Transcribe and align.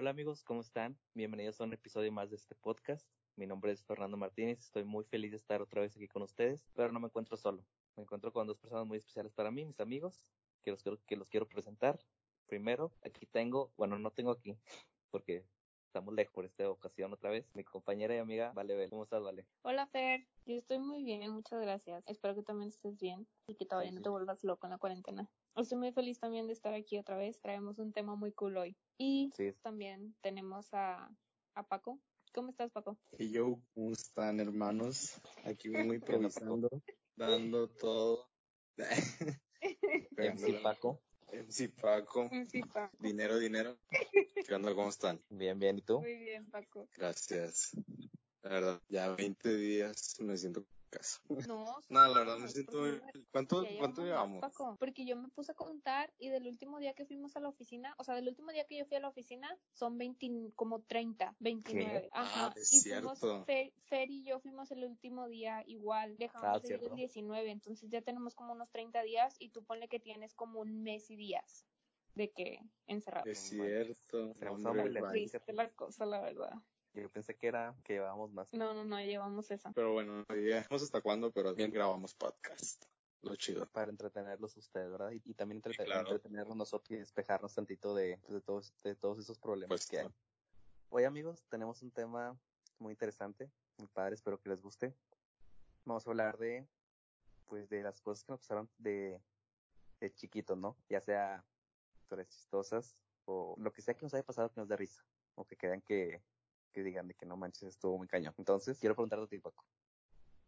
Hola 0.00 0.12
amigos, 0.12 0.42
¿cómo 0.44 0.62
están? 0.62 0.98
Bienvenidos 1.12 1.60
a 1.60 1.64
un 1.64 1.74
episodio 1.74 2.10
más 2.10 2.30
de 2.30 2.36
este 2.36 2.54
podcast. 2.54 3.06
Mi 3.36 3.46
nombre 3.46 3.70
es 3.70 3.84
Fernando 3.84 4.16
Martínez, 4.16 4.58
estoy 4.60 4.82
muy 4.82 5.04
feliz 5.04 5.32
de 5.32 5.36
estar 5.36 5.60
otra 5.60 5.82
vez 5.82 5.94
aquí 5.94 6.08
con 6.08 6.22
ustedes, 6.22 6.66
pero 6.72 6.90
no 6.90 7.00
me 7.00 7.08
encuentro 7.08 7.36
solo. 7.36 7.66
Me 7.96 8.04
encuentro 8.04 8.32
con 8.32 8.46
dos 8.46 8.56
personas 8.56 8.86
muy 8.86 8.96
especiales 8.96 9.34
para 9.34 9.50
mí, 9.50 9.66
mis 9.66 9.78
amigos, 9.78 10.24
que 10.62 10.70
los, 10.70 10.82
que 11.06 11.16
los 11.16 11.28
quiero 11.28 11.46
presentar. 11.46 12.00
Primero, 12.46 12.94
aquí 13.04 13.26
tengo, 13.26 13.74
bueno, 13.76 13.98
no 13.98 14.10
tengo 14.10 14.30
aquí, 14.30 14.56
porque 15.10 15.44
estamos 15.84 16.14
lejos 16.14 16.32
por 16.32 16.46
esta 16.46 16.70
ocasión 16.70 17.12
otra 17.12 17.28
vez. 17.28 17.54
Mi 17.54 17.62
compañera 17.62 18.14
y 18.14 18.20
amiga, 18.20 18.52
Vale 18.54 18.88
¿Cómo 18.88 19.02
estás, 19.02 19.22
Vale? 19.22 19.44
Hola, 19.60 19.86
Fer. 19.88 20.26
Yo 20.46 20.54
estoy 20.54 20.78
muy 20.78 21.04
bien, 21.04 21.30
muchas 21.30 21.60
gracias. 21.60 22.02
Espero 22.06 22.34
que 22.34 22.42
también 22.42 22.70
estés 22.70 22.98
bien 22.98 23.26
y 23.46 23.54
que 23.54 23.66
todavía 23.66 23.92
no 23.92 24.00
te 24.00 24.08
vuelvas 24.08 24.42
loco 24.44 24.66
en 24.66 24.70
la 24.70 24.78
cuarentena. 24.78 25.30
Estoy 25.56 25.78
muy 25.78 25.92
feliz 25.92 26.18
también 26.18 26.46
de 26.46 26.52
estar 26.52 26.74
aquí 26.74 26.98
otra 26.98 27.16
vez. 27.16 27.40
Traemos 27.40 27.78
un 27.78 27.92
tema 27.92 28.14
muy 28.14 28.32
cool 28.32 28.56
hoy. 28.56 28.76
Y 28.98 29.32
también 29.62 30.14
tenemos 30.22 30.72
a, 30.72 31.10
a 31.54 31.66
Paco. 31.66 32.00
¿Cómo 32.32 32.50
estás, 32.50 32.70
Paco? 32.70 32.96
Y 33.18 33.30
yo, 33.32 33.60
¿cómo 33.74 33.92
están, 33.92 34.40
hermanos? 34.40 35.20
Aquí 35.44 35.68
vengo 35.68 35.94
improvisando, 35.94 36.68
dando 37.16 37.68
todo. 37.68 38.28
MC 40.16 40.62
Paco. 40.62 41.02
MC 41.32 41.68
Paco. 41.80 42.28
MC 42.30 42.66
Paco. 42.72 42.96
Dinero, 43.00 43.38
dinero. 43.38 43.78
¿Qué 44.46 44.54
onda? 44.54 44.74
¿Cómo 44.74 44.88
están? 44.88 45.20
Bien, 45.28 45.58
bien. 45.58 45.78
¿Y 45.78 45.82
tú? 45.82 46.00
Muy 46.00 46.16
bien, 46.16 46.48
Paco. 46.50 46.88
Gracias. 46.96 47.72
La 48.42 48.50
verdad, 48.50 48.82
ya 48.88 49.10
20 49.14 49.56
días 49.56 50.16
me 50.20 50.36
siento 50.36 50.64
caso. 50.90 51.20
No, 51.28 51.38
no, 51.88 52.08
la 52.08 52.18
verdad 52.18 52.38
me 52.38 52.48
siento 52.48 52.82
¿Cuánto, 53.30 53.64
cuánto 53.78 54.02
llevamos? 54.02 54.44
porque 54.78 55.04
yo 55.04 55.16
me 55.16 55.28
puse 55.28 55.52
a 55.52 55.54
contar 55.54 56.12
y 56.18 56.28
del 56.28 56.46
último 56.46 56.78
día 56.78 56.94
que 56.94 57.06
fuimos 57.06 57.36
a 57.36 57.40
la 57.40 57.48
oficina, 57.48 57.94
o 57.98 58.04
sea, 58.04 58.14
del 58.14 58.28
último 58.28 58.52
día 58.52 58.66
que 58.66 58.76
yo 58.76 58.84
fui 58.84 58.96
a 58.96 59.00
la 59.00 59.08
oficina, 59.08 59.48
son 59.72 59.96
20, 59.96 60.52
como 60.54 60.82
30, 60.82 61.34
29. 61.38 62.10
Ajá. 62.12 62.46
Ah, 62.46 62.54
es 62.56 62.72
y 62.72 62.80
cierto. 62.80 63.14
Fuimos, 63.16 63.46
Fer, 63.46 64.10
y 64.10 64.24
yo 64.24 64.40
fuimos 64.40 64.70
el 64.70 64.84
último 64.84 65.28
día 65.28 65.62
igual, 65.66 66.16
dejamos 66.16 66.56
ah, 66.56 66.60
de 66.60 66.74
ir 66.74 66.82
el 66.82 66.94
19, 66.94 67.50
entonces 67.50 67.90
ya 67.90 68.02
tenemos 68.02 68.34
como 68.34 68.52
unos 68.52 68.70
30 68.70 69.02
días 69.02 69.36
y 69.38 69.50
tú 69.50 69.64
ponle 69.64 69.88
que 69.88 70.00
tienes 70.00 70.34
como 70.34 70.60
un 70.60 70.82
mes 70.82 71.10
y 71.10 71.16
días 71.16 71.66
de 72.14 72.30
que 72.30 72.60
encerrado. 72.86 73.30
Es 73.30 73.38
cierto. 73.38 74.34
triste 75.10 75.52
la 75.52 75.70
cosa, 75.70 76.06
la 76.06 76.20
verdad. 76.20 76.54
Yo 76.94 77.08
pensé 77.08 77.36
que 77.36 77.46
era 77.46 77.74
que 77.84 77.94
llevábamos 77.94 78.32
más. 78.32 78.52
No, 78.52 78.74
no, 78.74 78.84
no, 78.84 79.00
llevamos 79.00 79.50
esa. 79.50 79.72
Pero 79.72 79.92
bueno, 79.92 80.24
digamos 80.28 80.82
hasta 80.82 81.00
cuándo, 81.00 81.30
pero 81.30 81.54
bien 81.54 81.70
grabamos 81.70 82.14
podcast. 82.14 82.84
Lo 83.22 83.36
chido. 83.36 83.66
Para 83.66 83.90
entretenerlos 83.90 84.56
ustedes, 84.56 84.90
¿verdad? 84.90 85.12
Y, 85.12 85.34
también 85.34 85.62
entretenernos 85.64 86.56
nosotros 86.56 86.90
y 86.90 86.96
despejarnos 86.96 87.54
tantito 87.54 87.94
de, 87.94 88.18
de, 88.28 88.40
todos, 88.40 88.72
de 88.82 88.94
todos 88.96 89.18
esos 89.18 89.38
problemas 89.38 89.68
pues, 89.68 89.86
que 89.86 90.00
hay. 90.00 90.08
Hoy, 90.88 91.04
amigos, 91.04 91.44
tenemos 91.48 91.82
un 91.82 91.90
tema 91.90 92.36
muy 92.78 92.92
interesante, 92.92 93.50
muy 93.76 93.88
padre, 93.88 94.14
espero 94.14 94.40
que 94.40 94.48
les 94.48 94.62
guste. 94.62 94.94
Vamos 95.84 96.06
a 96.06 96.10
hablar 96.10 96.38
de, 96.38 96.66
pues, 97.46 97.68
de 97.68 97.82
las 97.82 98.00
cosas 98.00 98.24
que 98.24 98.32
nos 98.32 98.40
pasaron 98.40 98.70
de, 98.78 99.20
de 100.00 100.14
chiquitos, 100.14 100.56
¿no? 100.56 100.76
Ya 100.88 101.00
sea 101.00 101.44
historias 102.00 102.28
chistosas 102.30 102.96
o 103.26 103.54
lo 103.58 103.72
que 103.72 103.82
sea 103.82 103.94
que 103.94 104.04
nos 104.04 104.14
haya 104.14 104.24
pasado 104.24 104.50
que 104.50 104.60
nos 104.60 104.68
dé 104.68 104.76
risa 104.76 105.04
o 105.34 105.44
que 105.44 105.56
quedan 105.56 105.82
que 105.82 106.22
que 106.70 106.82
digan 106.82 107.08
de 107.08 107.14
que 107.14 107.26
no 107.26 107.36
manches, 107.36 107.68
estuvo 107.68 107.98
muy 107.98 108.08
cañón. 108.08 108.34
Entonces, 108.38 108.78
quiero 108.78 108.94
preguntarte 108.94 109.24
a 109.24 109.28
ti, 109.28 109.38
Paco. 109.38 109.64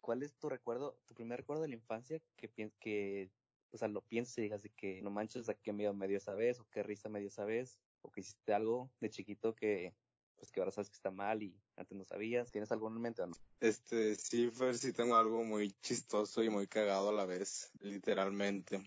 ¿Cuál 0.01 0.23
es 0.23 0.33
tu 0.35 0.49
recuerdo, 0.49 0.97
tu 1.07 1.13
primer 1.13 1.39
recuerdo 1.39 1.61
de 1.61 1.69
la 1.69 1.75
infancia 1.75 2.21
que, 2.35 2.49
que 2.79 3.31
o 3.71 3.77
sea, 3.77 3.87
lo 3.87 4.01
pienses 4.01 4.37
y 4.37 4.41
digas 4.41 4.61
de 4.63 4.69
que 4.69 5.01
no 5.01 5.09
manches, 5.09 5.49
a 5.49 5.55
qué 5.55 5.73
miedo 5.73 5.93
me 5.93 6.07
dio 6.07 6.17
esa 6.17 6.35
vez, 6.35 6.59
o 6.59 6.67
qué 6.69 6.83
risa 6.83 7.09
me 7.09 7.19
dio 7.19 7.29
esa 7.29 7.43
vez, 7.43 7.79
o 8.01 8.11
que 8.11 8.21
hiciste 8.21 8.53
algo 8.53 8.91
de 8.99 9.09
chiquito 9.09 9.55
que, 9.55 9.95
pues 10.35 10.51
que 10.51 10.59
ahora 10.59 10.71
sabes 10.71 10.89
que 10.89 10.95
está 10.95 11.09
mal 11.09 11.41
y 11.41 11.59
antes 11.75 11.97
no 11.97 12.05
sabías. 12.05 12.51
¿Tienes 12.51 12.71
algo 12.71 12.87
en 12.89 13.01
mente 13.01 13.21
o 13.21 13.27
no? 13.27 13.35
Este, 13.59 14.15
sí, 14.15 14.51
Fer, 14.51 14.77
sí 14.77 14.93
tengo 14.93 15.15
algo 15.15 15.43
muy 15.43 15.71
chistoso 15.81 16.43
y 16.43 16.49
muy 16.49 16.67
cagado 16.67 17.09
a 17.09 17.13
la 17.13 17.25
vez, 17.25 17.71
literalmente. 17.79 18.79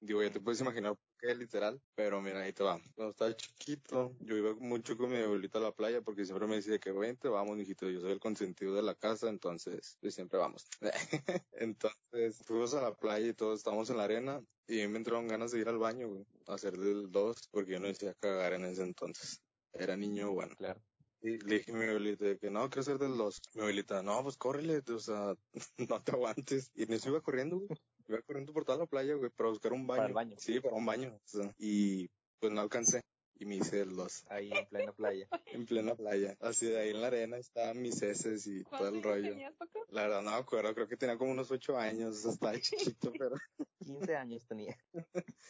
Digo, 0.00 0.22
ya 0.22 0.30
te 0.30 0.40
puedes 0.40 0.60
imaginar 0.60 0.96
literal, 1.34 1.80
pero 1.94 2.20
mira, 2.20 2.40
ahí 2.40 2.52
te 2.52 2.62
va. 2.62 2.80
Cuando 2.94 3.10
estaba 3.10 3.34
chiquito, 3.36 4.14
yo 4.20 4.36
iba 4.36 4.54
mucho 4.54 4.96
con 4.96 5.10
mi 5.10 5.16
abuelita 5.16 5.58
a 5.58 5.62
la 5.62 5.72
playa 5.72 6.00
porque 6.02 6.24
siempre 6.24 6.46
me 6.46 6.56
decía 6.56 6.78
que 6.78 6.92
vente, 6.92 7.28
vamos, 7.28 7.56
mijito, 7.56 7.88
yo 7.88 8.00
soy 8.00 8.12
el 8.12 8.20
consentido 8.20 8.74
de 8.74 8.82
la 8.82 8.94
casa, 8.94 9.28
entonces, 9.28 9.96
pues 10.00 10.14
siempre 10.14 10.38
vamos. 10.38 10.68
entonces, 11.52 12.42
fuimos 12.44 12.74
a 12.74 12.82
la 12.82 12.94
playa 12.94 13.28
y 13.28 13.34
todos 13.34 13.58
estábamos 13.58 13.90
en 13.90 13.96
la 13.96 14.04
arena 14.04 14.42
y 14.68 14.86
me 14.88 14.98
entraron 14.98 15.28
ganas 15.28 15.52
de 15.52 15.60
ir 15.60 15.68
al 15.68 15.78
baño, 15.78 16.24
a 16.46 16.54
hacer 16.54 16.76
del 16.76 17.10
dos, 17.10 17.48
porque 17.50 17.72
yo 17.72 17.80
no 17.80 17.86
decía 17.86 18.14
cagar 18.14 18.52
en 18.54 18.64
ese 18.64 18.82
entonces. 18.82 19.42
Era 19.72 19.96
niño, 19.96 20.32
bueno. 20.32 20.54
Claro. 20.56 20.80
Y 21.22 21.38
le 21.38 21.58
dije 21.58 21.72
a 21.72 21.74
mi 21.74 21.84
abuelita 21.84 22.36
que 22.38 22.50
no, 22.50 22.68
quiero 22.68 22.82
hacer 22.82 22.98
del 22.98 23.16
dos. 23.16 23.40
Mi 23.54 23.62
abuelita, 23.62 24.02
no, 24.02 24.22
pues 24.22 24.36
córrele, 24.36 24.82
o 24.88 24.98
sea, 24.98 25.34
no 25.90 26.02
te 26.02 26.12
aguantes. 26.12 26.70
Y 26.74 26.92
eso 26.92 27.08
iba 27.08 27.20
corriendo, 27.20 27.58
güey. 27.58 27.78
Iba 28.08 28.22
corriendo 28.22 28.52
por 28.52 28.64
toda 28.64 28.78
la 28.78 28.86
playa, 28.86 29.14
güey, 29.14 29.30
para 29.30 29.50
buscar 29.50 29.72
un 29.72 29.86
baño. 29.86 29.98
Para 29.98 30.08
el 30.08 30.14
baño. 30.14 30.36
Sí, 30.38 30.60
para 30.60 30.74
un 30.74 30.86
baño. 30.86 31.18
y 31.58 32.08
pues 32.38 32.52
no 32.52 32.60
alcancé. 32.60 33.02
Y 33.38 33.44
me 33.44 33.56
hice 33.56 33.84
los. 33.84 34.24
Ahí 34.30 34.50
en 34.50 34.66
plena 34.66 34.92
playa. 34.92 35.28
en 35.46 35.66
plena 35.66 35.94
playa. 35.94 36.36
Así 36.40 36.66
de 36.66 36.80
ahí 36.80 36.90
en 36.90 37.02
la 37.02 37.08
arena 37.08 37.36
estaban 37.36 37.82
mis 37.82 38.00
heces 38.00 38.46
y 38.46 38.64
todo 38.64 38.88
el 38.88 39.02
rollo. 39.02 39.30
Tenías, 39.30 39.54
Paco? 39.56 39.84
La 39.90 40.02
verdad 40.02 40.22
no 40.22 40.30
me 40.30 40.36
acuerdo, 40.36 40.74
creo 40.74 40.88
que 40.88 40.96
tenía 40.96 41.18
como 41.18 41.32
unos 41.32 41.50
ocho 41.50 41.76
años, 41.76 42.16
o 42.16 42.20
sea, 42.20 42.30
estaba 42.30 42.60
chiquito, 42.60 43.12
pero. 43.18 43.36
15 43.84 44.16
años 44.16 44.46
tenía. 44.46 44.76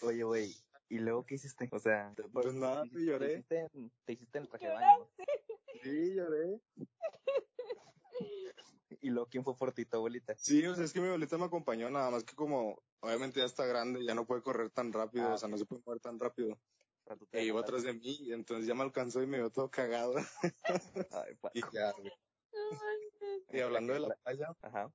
Oye, 0.02 0.24
güey, 0.24 0.54
¿y 0.88 0.98
luego 0.98 1.24
qué 1.24 1.36
hiciste? 1.36 1.68
O 1.70 1.78
sea, 1.78 2.12
pues 2.32 2.54
nada, 2.54 2.84
te, 2.84 3.04
lloré. 3.04 3.26
Te 3.26 3.34
hiciste, 3.34 3.90
te 4.04 4.12
hiciste 4.14 4.38
en 4.38 4.44
el 4.44 4.50
traje 4.50 4.66
de 4.66 4.74
baño. 4.74 5.08
Sí, 5.82 6.14
lloré. 6.14 6.60
¿Y 9.00 9.10
luego 9.10 9.28
quién 9.28 9.44
fue 9.44 9.56
por 9.56 9.72
ti, 9.72 9.84
tu 9.84 9.96
abuelita? 9.96 10.34
Sí, 10.36 10.64
o 10.66 10.74
sea, 10.74 10.84
es 10.84 10.92
que 10.92 11.00
mi 11.00 11.06
abuelita 11.06 11.38
me 11.38 11.44
acompañó, 11.44 11.90
nada 11.90 12.10
más 12.10 12.24
que 12.24 12.34
como, 12.34 12.82
obviamente 13.00 13.40
ya 13.40 13.46
está 13.46 13.66
grande, 13.66 14.04
ya 14.04 14.14
no 14.14 14.26
puede 14.26 14.42
correr 14.42 14.70
tan 14.70 14.92
rápido, 14.92 15.28
ah, 15.28 15.34
o 15.34 15.38
sea, 15.38 15.48
no 15.48 15.58
se 15.58 15.66
puede 15.66 15.82
mover 15.84 16.00
tan 16.00 16.18
rápido. 16.18 16.58
E 17.32 17.44
iba 17.44 17.60
atrás 17.60 17.84
de 17.84 17.92
mí, 17.92 18.16
y 18.20 18.32
entonces 18.32 18.66
ya 18.66 18.74
me 18.74 18.82
alcanzó 18.82 19.22
y 19.22 19.26
me 19.26 19.38
vio 19.38 19.50
todo 19.50 19.70
cagado. 19.70 20.14
Ay, 21.12 21.38
y 21.54 21.60
ya, 21.72 21.94
Y 23.52 23.60
hablando 23.60 23.92
de 23.92 24.00
la 24.00 24.16
playa, 24.16 24.56
Ajá. 24.62 24.92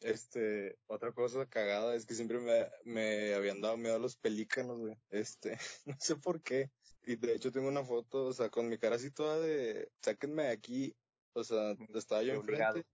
este, 0.00 0.76
otra 0.86 1.12
cosa 1.12 1.46
cagada 1.46 1.94
es 1.94 2.04
que 2.04 2.14
siempre 2.14 2.40
me, 2.40 2.68
me 2.84 3.34
habían 3.34 3.60
dado 3.60 3.76
miedo 3.76 3.94
a 3.94 4.00
los 4.00 4.16
pelícanos, 4.16 4.78
güey. 4.78 4.98
Este, 5.10 5.56
no 5.86 5.96
sé 6.00 6.16
por 6.16 6.42
qué. 6.42 6.70
Y 7.06 7.16
de 7.16 7.34
hecho 7.34 7.52
tengo 7.52 7.68
una 7.68 7.84
foto, 7.84 8.26
o 8.26 8.32
sea, 8.32 8.48
con 8.48 8.68
mi 8.68 8.78
cara 8.78 8.96
así 8.96 9.10
toda 9.10 9.38
de, 9.38 9.90
sáquenme 10.00 10.44
de 10.44 10.50
aquí. 10.50 10.96
O 11.34 11.44
sea, 11.44 11.76
estaba 11.94 12.22
yo 12.22 12.34
enfrente. 12.34 12.86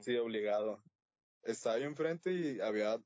Sí, 0.00 0.16
obligado. 0.16 0.82
Estaba 1.42 1.78
yo 1.78 1.86
enfrente 1.86 2.32
y 2.32 2.60
había, 2.60 2.98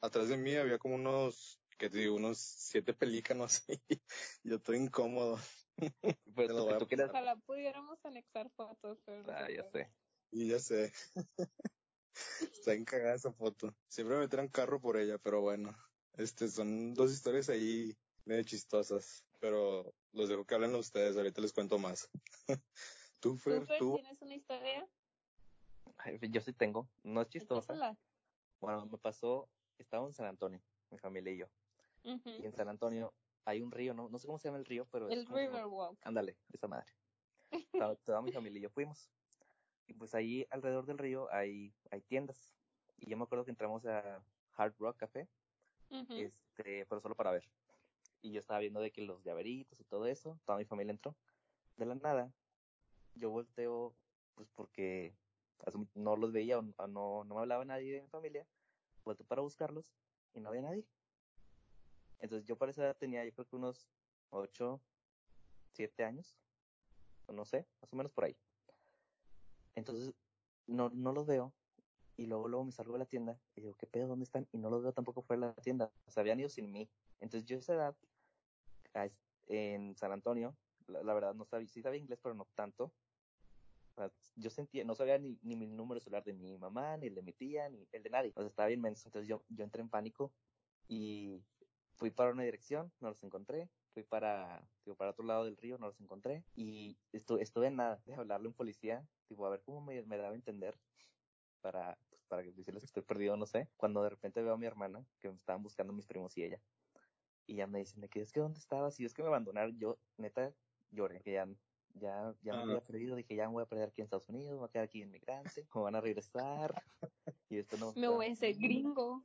atrás 0.00 0.28
de 0.28 0.36
mí 0.36 0.54
había 0.54 0.78
como 0.78 0.96
unos, 0.96 1.60
que 1.78 1.88
te 1.88 1.98
digo, 1.98 2.16
unos 2.16 2.38
siete 2.38 2.92
pelícanos 2.92 3.64
y 3.68 3.78
yo 4.42 4.56
estoy 4.56 4.78
incómodo. 4.78 5.38
Pues 6.34 6.48
tú, 6.48 6.78
tú 6.78 6.86
quieres... 6.88 7.08
Ojalá 7.08 7.36
pudiéramos 7.36 8.04
anexar 8.04 8.50
fotos. 8.50 8.98
Pero 9.04 9.22
ah, 9.28 9.48
ya 9.48 9.62
sé. 9.70 9.88
Y 10.32 10.48
ya 10.48 10.58
sé. 10.58 10.92
Está 12.52 12.74
encagada 12.74 13.14
esa 13.14 13.32
foto. 13.32 13.74
Siempre 13.88 14.18
me 14.18 14.26
traen 14.26 14.48
carro 14.48 14.80
por 14.80 14.96
ella, 14.96 15.18
pero 15.18 15.40
bueno. 15.40 15.76
Este, 16.14 16.48
son 16.48 16.94
dos 16.94 17.12
historias 17.12 17.48
ahí 17.48 17.96
medio 18.24 18.42
chistosas, 18.42 19.24
pero 19.40 19.94
los 20.12 20.28
dejo 20.28 20.44
que 20.44 20.54
hablen 20.54 20.74
ustedes, 20.74 21.16
ahorita 21.16 21.40
les 21.40 21.52
cuento 21.52 21.78
más. 21.78 22.10
¿Tú, 23.20 23.36
Fer, 23.36 23.66
¿Tú, 23.78 23.94
tienes 23.94 24.20
una 24.20 24.34
historia? 24.34 24.88
Yo 26.30 26.40
sí 26.40 26.52
tengo, 26.52 26.88
no 27.02 27.22
es 27.22 27.28
chistosa. 27.28 27.96
Bueno, 28.60 28.86
me 28.86 28.98
pasó, 28.98 29.48
estaba 29.78 30.06
en 30.06 30.12
San 30.12 30.26
Antonio, 30.26 30.60
mi 30.90 30.98
familia 30.98 31.32
y 31.32 31.38
yo. 31.38 31.46
Y 32.02 32.44
en 32.46 32.52
San 32.52 32.68
Antonio 32.68 33.12
hay 33.44 33.62
un 33.62 33.70
río, 33.70 33.94
no, 33.94 34.08
no 34.08 34.18
sé 34.18 34.26
cómo 34.26 34.38
se 34.38 34.48
llama 34.48 34.58
el 34.58 34.64
río, 34.64 34.86
pero 34.90 35.08
el 35.08 35.26
Riverwalk. 35.26 35.98
Ándale, 36.04 36.36
esa 36.52 36.68
madre. 36.68 36.92
toda, 38.04 38.22
mi 38.22 38.32
familia 38.32 38.58
y 38.58 38.62
yo 38.62 38.70
fuimos. 38.70 39.10
Y 39.86 39.94
pues 39.94 40.14
ahí 40.14 40.46
alrededor 40.50 40.86
del 40.86 40.98
río 40.98 41.32
hay, 41.32 41.72
hay 41.90 42.00
tiendas. 42.02 42.54
Y 42.98 43.08
yo 43.08 43.16
me 43.16 43.24
acuerdo 43.24 43.44
que 43.44 43.50
entramos 43.50 43.86
a 43.86 44.22
Hard 44.56 44.74
Rock 44.78 44.98
Café, 44.98 45.28
este, 46.10 46.84
pero 46.86 47.00
solo 47.00 47.14
para 47.14 47.30
ver. 47.30 47.48
Y 48.20 48.32
yo 48.32 48.40
estaba 48.40 48.58
viendo 48.58 48.80
de 48.80 48.90
que 48.90 49.02
los 49.02 49.22
llaveritos 49.22 49.78
y 49.80 49.84
todo 49.84 50.06
eso, 50.06 50.38
toda 50.44 50.58
mi 50.58 50.64
familia 50.64 50.90
entró. 50.90 51.14
De 51.76 51.86
la 51.86 51.94
nada, 51.94 52.32
yo 53.14 53.30
volteo, 53.30 53.94
pues 54.34 54.48
porque 54.54 55.14
no 55.94 56.16
los 56.16 56.32
veía, 56.32 56.58
o 56.58 56.62
no, 56.62 57.24
no 57.24 57.34
me 57.34 57.40
hablaba 57.40 57.64
nadie 57.64 57.92
de 57.92 58.02
mi 58.02 58.08
familia, 58.08 58.46
vuelto 59.04 59.24
para 59.24 59.42
buscarlos 59.42 59.92
y 60.34 60.40
no 60.40 60.48
había 60.48 60.62
nadie. 60.62 60.86
Entonces 62.20 62.46
yo 62.46 62.56
para 62.56 62.70
esa 62.70 62.82
edad 62.82 62.96
tenía 62.96 63.24
yo 63.24 63.32
creo 63.32 63.46
que 63.46 63.56
unos 63.56 63.88
8, 64.30 64.80
7 65.72 66.04
años, 66.04 66.36
no 67.28 67.44
sé, 67.44 67.66
más 67.80 67.92
o 67.92 67.96
menos 67.96 68.12
por 68.12 68.24
ahí. 68.24 68.36
Entonces 69.74 70.12
no, 70.66 70.90
no 70.90 71.12
los 71.12 71.26
veo 71.26 71.52
y 72.16 72.26
luego, 72.26 72.48
luego 72.48 72.64
me 72.64 72.72
salgo 72.72 72.94
de 72.94 72.98
la 72.98 73.06
tienda 73.06 73.38
y 73.54 73.60
digo, 73.60 73.74
¿qué 73.74 73.86
pedo? 73.86 74.08
¿Dónde 74.08 74.24
están? 74.24 74.48
Y 74.52 74.58
no 74.58 74.70
los 74.70 74.82
veo 74.82 74.92
tampoco 74.92 75.22
fuera 75.22 75.48
de 75.48 75.54
la 75.54 75.62
tienda, 75.62 75.92
o 76.06 76.10
sea, 76.10 76.22
habían 76.22 76.40
ido 76.40 76.48
sin 76.48 76.70
mí. 76.72 76.90
Entonces 77.20 77.48
yo 77.48 77.58
esa 77.58 77.74
edad, 77.74 77.96
en 79.46 79.96
San 79.96 80.12
Antonio, 80.12 80.56
la, 80.88 81.14
verdad 81.14 81.34
no 81.34 81.44
sabía, 81.44 81.68
sí 81.68 81.80
sabía 81.80 82.00
inglés, 82.00 82.18
pero 82.22 82.34
no 82.34 82.46
tanto. 82.54 82.92
Yo 84.36 84.50
sentía, 84.50 84.84
no 84.84 84.94
sabía 84.94 85.18
ni, 85.18 85.38
ni 85.42 85.56
mi 85.56 85.66
número 85.66 86.00
celular 86.00 86.24
de 86.24 86.32
mi 86.32 86.56
mamá, 86.58 86.96
ni 86.96 87.08
el 87.08 87.14
de 87.14 87.22
mi 87.22 87.32
tía, 87.32 87.68
ni 87.68 87.86
el 87.92 88.02
de 88.02 88.10
nadie. 88.10 88.32
O 88.36 88.40
sea, 88.40 88.48
estaba 88.48 88.68
bien 88.68 88.80
menso. 88.80 89.08
Entonces 89.08 89.28
yo, 89.28 89.44
yo 89.48 89.64
entré 89.64 89.82
en 89.82 89.88
pánico 89.88 90.32
y 90.88 91.42
fui 91.94 92.10
para 92.10 92.30
una 92.30 92.44
dirección, 92.44 92.92
no 93.00 93.08
los 93.08 93.22
encontré. 93.24 93.68
Fui 93.92 94.02
para, 94.04 94.68
digo, 94.84 94.96
para 94.96 95.10
otro 95.10 95.24
lado 95.24 95.44
del 95.44 95.56
río, 95.56 95.78
no 95.78 95.86
los 95.86 96.00
encontré. 96.00 96.44
Y 96.54 96.98
estuve, 97.12 97.42
estuve 97.42 97.66
en 97.68 97.76
nada 97.76 98.00
de 98.04 98.14
hablarle 98.14 98.46
a 98.46 98.50
un 98.50 98.54
policía, 98.54 99.06
tipo, 99.26 99.46
a 99.46 99.50
ver 99.50 99.62
cómo 99.62 99.80
me, 99.80 100.02
me 100.02 100.16
daba 100.16 100.32
a 100.32 100.34
entender 100.34 100.78
para, 101.60 101.98
pues, 102.08 102.22
para 102.28 102.42
decirles 102.42 102.82
que 102.82 102.86
estoy 102.86 103.02
perdido, 103.02 103.36
no 103.36 103.46
sé. 103.46 103.68
Cuando 103.76 104.02
de 104.02 104.10
repente 104.10 104.42
veo 104.42 104.54
a 104.54 104.58
mi 104.58 104.66
hermana, 104.66 105.04
que 105.20 105.28
me 105.28 105.36
estaban 105.36 105.62
buscando 105.62 105.92
mis 105.92 106.06
primos 106.06 106.36
y 106.36 106.44
ella. 106.44 106.60
Y 107.46 107.56
ya 107.56 107.66
me 107.66 107.80
dicen 107.80 108.00
de 108.00 108.08
que 108.08 108.20
es 108.20 108.32
que 108.32 108.40
dónde 108.40 108.58
estabas 108.58 109.00
y 109.00 109.04
es 109.04 109.14
que 109.14 109.22
me 109.22 109.28
abandonaron. 109.28 109.76
Yo, 109.78 109.98
neta, 110.18 110.52
lloré, 110.90 111.20
que 111.22 111.32
ya, 111.32 111.48
ya, 112.00 112.34
ya 112.42 112.54
me 112.54 112.62
había 112.62 112.80
perdido. 112.80 113.16
Dije, 113.16 113.34
ya 113.34 113.46
me 113.46 113.54
voy 113.54 113.62
a 113.62 113.66
perder 113.66 113.88
aquí 113.88 114.00
en 114.00 114.04
Estados 114.04 114.28
Unidos, 114.28 114.52
me 114.52 114.58
voy 114.58 114.68
a 114.68 114.70
quedar 114.70 114.84
aquí 114.84 115.02
inmigrante, 115.02 115.66
me 115.74 115.82
van 115.82 115.94
a 115.94 116.00
regresar. 116.00 116.82
y 117.48 117.58
esto 117.58 117.76
no. 117.78 117.92
Me 117.96 118.08
voy 118.08 118.26
a 118.26 118.36
ser 118.36 118.54
gringo. 118.56 119.22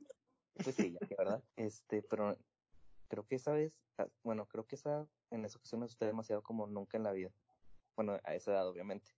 Pues 0.62 0.76
sí, 0.76 0.92
ya, 0.92 1.16
¿verdad? 1.16 1.42
Este, 1.56 2.02
pero 2.02 2.36
creo 3.08 3.26
que 3.26 3.36
esa 3.36 3.52
vez, 3.52 3.72
ah, 3.98 4.06
bueno, 4.22 4.46
creo 4.46 4.66
que 4.66 4.76
esa, 4.76 5.08
en 5.30 5.44
esa 5.44 5.58
ocasión 5.58 5.80
me 5.80 5.86
asusté 5.86 6.06
demasiado 6.06 6.42
como 6.42 6.66
nunca 6.66 6.96
en 6.96 7.04
la 7.04 7.12
vida. 7.12 7.32
Bueno, 7.96 8.18
a 8.24 8.34
esa 8.34 8.52
edad, 8.52 8.68
obviamente. 8.68 9.10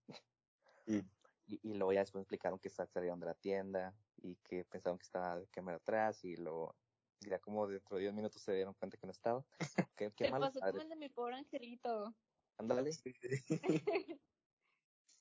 Mm. 0.86 1.00
Y, 1.48 1.60
y 1.62 1.74
luego 1.74 1.92
ya 1.92 2.00
después 2.00 2.20
me 2.20 2.22
explicaron 2.22 2.58
que 2.58 2.70
salieron 2.70 3.20
de 3.20 3.26
la 3.26 3.34
tienda 3.34 3.94
y 4.16 4.36
que 4.36 4.64
pensaron 4.64 4.98
que 4.98 5.04
estaba 5.04 5.38
de 5.38 5.46
cámara 5.48 5.76
atrás 5.76 6.24
y 6.24 6.36
luego 6.36 6.74
ya 7.20 7.38
como 7.38 7.66
dentro 7.66 7.96
de 7.96 8.02
10 8.02 8.14
minutos 8.14 8.42
se 8.42 8.52
dieron 8.52 8.74
cuenta 8.74 8.96
que 8.96 9.06
no 9.06 9.12
estaba. 9.12 9.44
¿Qué, 9.96 10.12
qué 10.14 10.30
pasó 10.30 10.60
como 10.60 10.80
el 10.80 10.88
de 10.88 10.96
mi 10.96 11.08
pobre 11.08 11.36
angelito. 11.36 12.14
Ándale. 12.58 12.90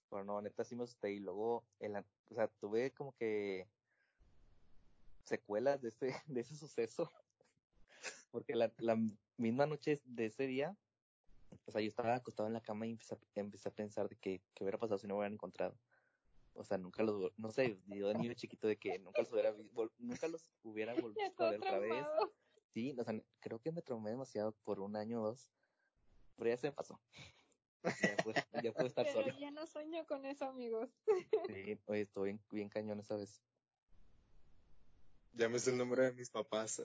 bueno, 0.10 0.26
no, 0.34 0.42
neta 0.42 0.64
sí 0.64 0.76
me 0.76 0.84
asusté 0.84 1.14
y 1.14 1.20
luego, 1.20 1.66
el, 1.80 1.96
o 1.96 2.34
sea, 2.34 2.48
tuve 2.60 2.92
como 2.92 3.14
que 3.16 3.68
secuelas 5.26 5.82
de 5.82 5.90
ese, 5.90 6.08
de 6.28 6.42
ese 6.42 6.56
suceso. 6.56 7.12
Porque 8.32 8.56
la, 8.56 8.72
la 8.78 8.98
misma 9.38 9.66
noche 9.66 10.02
de 10.04 10.26
ese 10.28 10.46
día, 10.46 10.78
o 11.66 11.72
sea, 11.72 11.82
yo 11.82 11.88
estaba 11.88 12.16
acostado 12.16 12.48
en 12.48 12.54
la 12.54 12.62
cama 12.62 12.86
y 12.86 12.92
empecé, 12.92 13.18
empecé 13.36 13.70
a 13.70 13.74
pensar 13.74 14.10
de 14.10 14.18
que, 14.18 14.42
qué 14.54 14.64
hubiera 14.64 14.78
pasado 14.78 14.98
si 14.98 15.08
no 15.08 15.16
me 15.16 15.20
hubieran 15.20 15.34
encontrado 15.34 15.78
o 16.56 16.64
sea, 16.64 16.78
nunca 16.78 17.04
los, 17.04 17.32
no 17.38 17.52
sé, 17.52 17.78
yo 17.88 18.08
de 18.08 18.16
niño 18.16 18.34
chiquito 18.34 18.68
de 18.68 18.78
que 18.78 18.98
nunca 19.00 19.22
los 19.22 19.32
hubiera, 19.32 19.54
nunca 20.00 20.28
los 20.28 20.50
hubiera 20.64 20.94
vuelto 21.14 21.44
a 21.44 21.52
ver 21.52 21.60
otra 21.60 21.80
vez. 21.80 22.06
Sí, 22.74 22.96
o 22.98 23.04
sea, 23.04 23.22
creo 23.40 23.60
que 23.60 23.72
me 23.72 23.82
traumé 23.82 24.12
demasiado 24.12 24.54
por 24.64 24.80
un 24.80 24.96
año 24.96 25.22
o 25.22 25.26
dos, 25.28 25.52
pero 26.36 26.50
ya 26.50 26.58
se 26.58 26.68
me 26.68 26.74
pasó. 26.74 27.00
Ya 27.84 28.18
pude, 28.24 28.46
ya 28.64 28.72
pude 28.74 28.88
estar 28.88 29.06
pero 29.06 29.38
Ya 29.38 29.52
no 29.52 29.68
sueño 29.68 30.06
con 30.08 30.26
eso, 30.26 30.46
amigos. 30.46 30.90
Sí, 31.48 31.80
oye, 31.86 32.02
estoy 32.02 32.24
bien, 32.24 32.44
bien 32.52 32.70
cañón 32.70 33.00
esa 33.00 33.16
vez. 33.16 33.42
Llámese 35.34 35.72
el 35.72 35.78
nombre 35.78 36.04
de 36.04 36.14
mis 36.14 36.30
papás. 36.30 36.82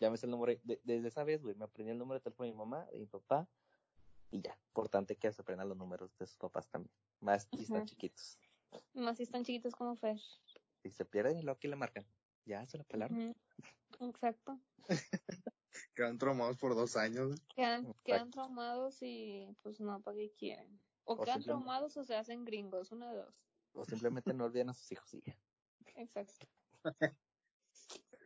Llámese 0.00 0.26
el 0.26 0.32
nombre, 0.32 0.60
de, 0.64 0.80
desde 0.82 1.08
esa 1.08 1.22
vez, 1.22 1.42
güey, 1.42 1.54
me 1.54 1.64
aprendí 1.64 1.92
el 1.92 1.98
número 1.98 2.18
de 2.18 2.24
teléfono 2.24 2.46
de 2.46 2.52
mi 2.52 2.58
mamá, 2.58 2.86
de 2.86 2.98
mi 2.98 3.06
papá, 3.06 3.48
y 4.30 4.40
ya. 4.40 4.58
Importante 4.68 5.16
que 5.16 5.32
se 5.32 5.42
aprendan 5.42 5.68
los 5.68 5.76
números 5.76 6.10
de 6.18 6.26
sus 6.26 6.38
papás 6.38 6.68
también, 6.68 6.92
más 7.20 7.46
si 7.52 7.62
están 7.62 7.86
chiquitos. 7.86 8.38
Más 8.94 9.18
si 9.18 9.22
están 9.22 9.44
chiquitos 9.44 9.74
como 9.76 9.94
Fer. 9.96 10.18
Si 10.82 10.90
se 10.90 11.04
pierden 11.04 11.38
y 11.38 11.42
luego 11.42 11.56
aquí 11.56 11.68
le 11.68 11.76
marcan. 11.76 12.04
Ya 12.46 12.66
se 12.66 12.78
la 12.78 12.84
pelaron. 12.84 13.36
Exacto. 14.00 14.58
quedan 15.94 16.18
traumados 16.18 16.56
por 16.58 16.74
dos 16.74 16.96
años. 16.96 17.40
Quedan, 17.54 17.94
quedan 18.04 18.30
traumados 18.30 18.98
y 19.02 19.46
pues 19.62 19.80
no, 19.80 20.00
¿para 20.00 20.16
qué 20.16 20.32
quieren? 20.32 20.80
O, 21.04 21.20
quedan 21.20 21.42
traumados 21.42 21.96
o 21.96 22.04
se 22.04 22.16
hacen 22.16 22.44
gringos, 22.44 22.92
una 22.92 23.10
de 23.12 23.18
dos. 23.18 23.34
O 23.72 23.84
simplemente 23.84 24.32
no 24.34 24.44
olviden 24.44 24.70
a 24.70 24.74
sus 24.74 24.90
hijos 24.92 25.12
y 25.14 25.22
ya. 25.22 25.36
Exacto. 25.96 26.46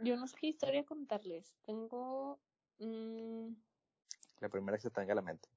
Yo 0.01 0.17
no 0.17 0.27
sé 0.27 0.37
qué 0.39 0.49
historia 0.49 0.85
contarles. 0.85 1.55
Tengo... 1.65 2.39
Mmm... 2.79 3.55
La 4.41 4.51
primera 4.51 4.77
que 4.77 4.83
se 4.83 4.91
tenga 4.91 5.13
a 5.13 5.17
la 5.17 5.23
mente. 5.23 5.49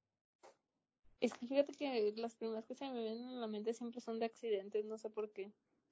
Es 1.20 1.34
que 1.34 1.48
fíjate 1.48 1.74
que 1.74 2.14
las 2.16 2.36
primeras 2.36 2.66
que 2.66 2.76
se 2.76 2.90
me 2.90 3.04
vienen 3.04 3.28
a 3.28 3.42
la 3.42 3.48
mente 3.48 3.74
siempre 3.74 4.00
son 4.00 4.20
de 4.20 4.26
accidentes, 4.26 4.86
no 4.86 4.98
sé 4.98 5.10
por 5.10 5.32
qué. 5.34 5.52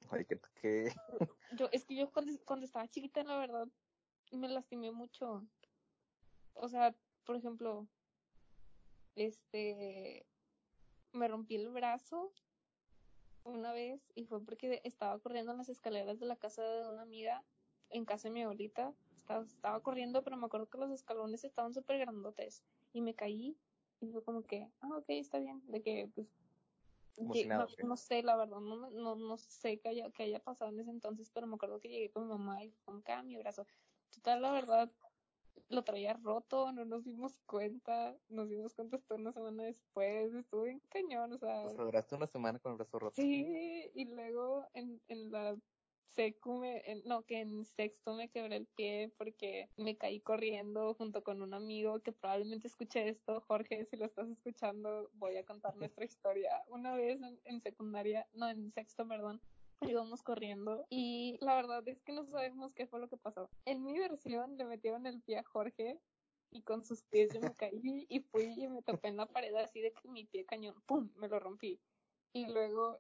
Ay, 0.10 0.26
¿qué? 0.62 0.94
Yo, 1.58 1.68
es 1.74 1.84
que 1.84 1.96
yo 1.96 2.10
cuando, 2.14 2.32
cuando 2.46 2.66
estaba 2.66 2.88
chiquita, 2.88 3.24
la 3.26 3.38
verdad, 3.38 3.68
me 4.32 4.48
lastimé 4.48 4.92
mucho. 4.92 5.46
O 6.60 6.68
sea, 6.68 6.96
por 7.26 7.36
ejemplo, 7.36 7.88
este, 9.16 10.26
me 11.14 11.28
rompí 11.28 11.56
el 11.56 11.70
brazo 11.70 12.32
una 13.44 13.72
vez 13.72 14.02
y 14.16 14.26
fue 14.26 14.44
porque 14.44 14.82
estaba 14.84 15.18
corriendo 15.20 15.52
en 15.52 15.58
las 15.58 15.70
escaleras 15.70 16.20
de 16.20 16.26
la 16.26 16.36
casa 16.36 16.64
de 16.64 16.90
una 16.90 17.02
amiga, 17.02 17.44
en 17.90 18.06
casa 18.06 18.28
de 18.28 18.34
mi 18.34 18.44
abuelita. 18.44 18.94
Estaba, 19.20 19.44
estaba 19.44 19.80
corriendo, 19.82 20.24
pero 20.24 20.38
me 20.38 20.46
acuerdo 20.46 20.70
que 20.70 20.78
los 20.78 20.92
escalones 20.92 21.44
estaban 21.44 21.74
súper 21.74 22.00
grandotes 22.00 22.64
y 22.94 23.02
me 23.02 23.14
caí 23.14 23.58
y 24.00 24.08
fue 24.08 24.24
como 24.24 24.44
que, 24.44 24.70
ah, 24.82 24.98
ok, 24.98 25.06
está 25.10 25.40
bien, 25.40 25.62
de 25.68 25.82
que, 25.82 26.10
pues, 26.14 26.28
no, 27.84 27.98
sé, 27.98 28.22
la 28.22 28.36
verdad, 28.36 28.60
no, 28.60 28.90
no, 28.92 29.16
no 29.16 29.38
sé 29.38 29.80
qué 29.80 29.90
haya, 29.90 30.12
qué 30.12 30.24
haya 30.24 30.40
pasado 30.40 30.72
en 30.72 30.80
ese 30.80 30.92
entonces, 30.92 31.32
pero 31.34 31.48
me 31.48 31.56
acuerdo 31.56 31.80
que 31.80 31.90
llegué 31.90 32.12
con 32.12 32.24
mi 32.24 32.30
mamá 32.30 32.64
y 32.64 32.70
fue 32.70 32.84
como 32.86 33.02
que, 33.02 33.12
ah, 33.12 33.24
mi 33.24 33.38
brazo. 33.38 33.66
Total, 34.12 34.42
la 34.42 34.52
verdad, 34.52 34.92
lo 35.70 35.84
traía 35.84 36.14
roto, 36.14 36.72
no 36.72 36.86
nos 36.86 37.04
dimos 37.04 37.40
cuenta, 37.46 38.16
nos 38.30 38.50
dimos 38.50 38.74
cuenta 38.74 38.98
hasta 38.98 39.16
una 39.16 39.32
semana 39.32 39.64
después, 39.64 40.34
estuve 40.34 40.72
en 40.72 40.80
cañón, 40.90 41.34
o 41.34 41.38
sea. 41.38 41.64
Pues 41.64 41.78
duraste 41.78 42.16
una 42.16 42.28
semana 42.28 42.60
con 42.60 42.72
el 42.74 42.78
brazo 42.78 43.00
roto. 43.00 43.16
Sí, 43.16 43.92
y 43.94 44.06
luego 44.06 44.66
en, 44.74 45.02
en 45.08 45.32
la 45.32 45.58
no, 47.06 47.24
que 47.24 47.42
en 47.42 47.66
sexto 47.66 48.16
me 48.16 48.30
quebré 48.30 48.56
el 48.56 48.66
pie 48.66 49.12
porque 49.18 49.70
me 49.78 49.98
caí 49.98 50.20
corriendo 50.20 50.96
junto 50.96 51.24
con 51.24 51.42
un 51.42 51.54
amigo 51.54 52.00
que 52.00 52.12
probablemente 52.12 52.68
escuche 52.68 53.08
esto. 53.08 53.42
Jorge, 53.42 53.86
si 53.86 53.98
lo 53.98 54.06
estás 54.06 54.28
escuchando, 54.30 55.10
voy 55.14 55.38
a 55.38 55.46
contar 55.46 55.76
nuestra 55.78 56.06
historia. 56.06 56.64
Una 56.70 56.96
vez 56.96 57.20
en, 57.46 57.62
secundaria, 57.62 58.28
no, 58.34 58.50
en 58.50 58.72
sexto, 58.72 59.08
perdón, 59.08 59.42
íbamos 59.82 60.24
corriendo 60.24 60.86
y 60.90 61.38
la 61.42 61.56
verdad 61.56 61.88
es 61.88 62.02
que 62.02 62.14
no 62.14 62.26
sabemos 62.26 62.74
qué 62.74 62.88
fue 62.88 63.00
lo 63.00 63.10
que 63.10 63.18
pasó. 63.18 63.50
En 63.66 63.84
mi 63.84 63.98
versión 63.98 64.58
le 64.58 64.66
metieron 64.66 65.06
el 65.06 65.22
pie 65.22 65.40
a 65.40 65.44
Jorge 65.44 66.00
y 66.50 66.62
con 66.64 66.84
sus 66.84 67.04
pies 67.04 67.34
yo 67.34 67.42
me 67.42 67.54
caí 67.54 68.06
y 68.10 68.20
fui 68.22 68.54
y 68.58 68.68
me 68.68 68.82
topé 68.82 69.10
en 69.10 69.18
la 69.18 69.28
pared 69.28 69.54
así 69.56 69.82
de 69.82 69.94
que 69.94 70.08
mi 70.08 70.26
pie 70.26 70.46
cañón, 70.46 70.76
¡pum!, 70.86 71.10
me 71.16 71.28
lo 71.28 71.40
rompí. 71.40 71.80
Y 72.34 72.48
luego 72.48 73.00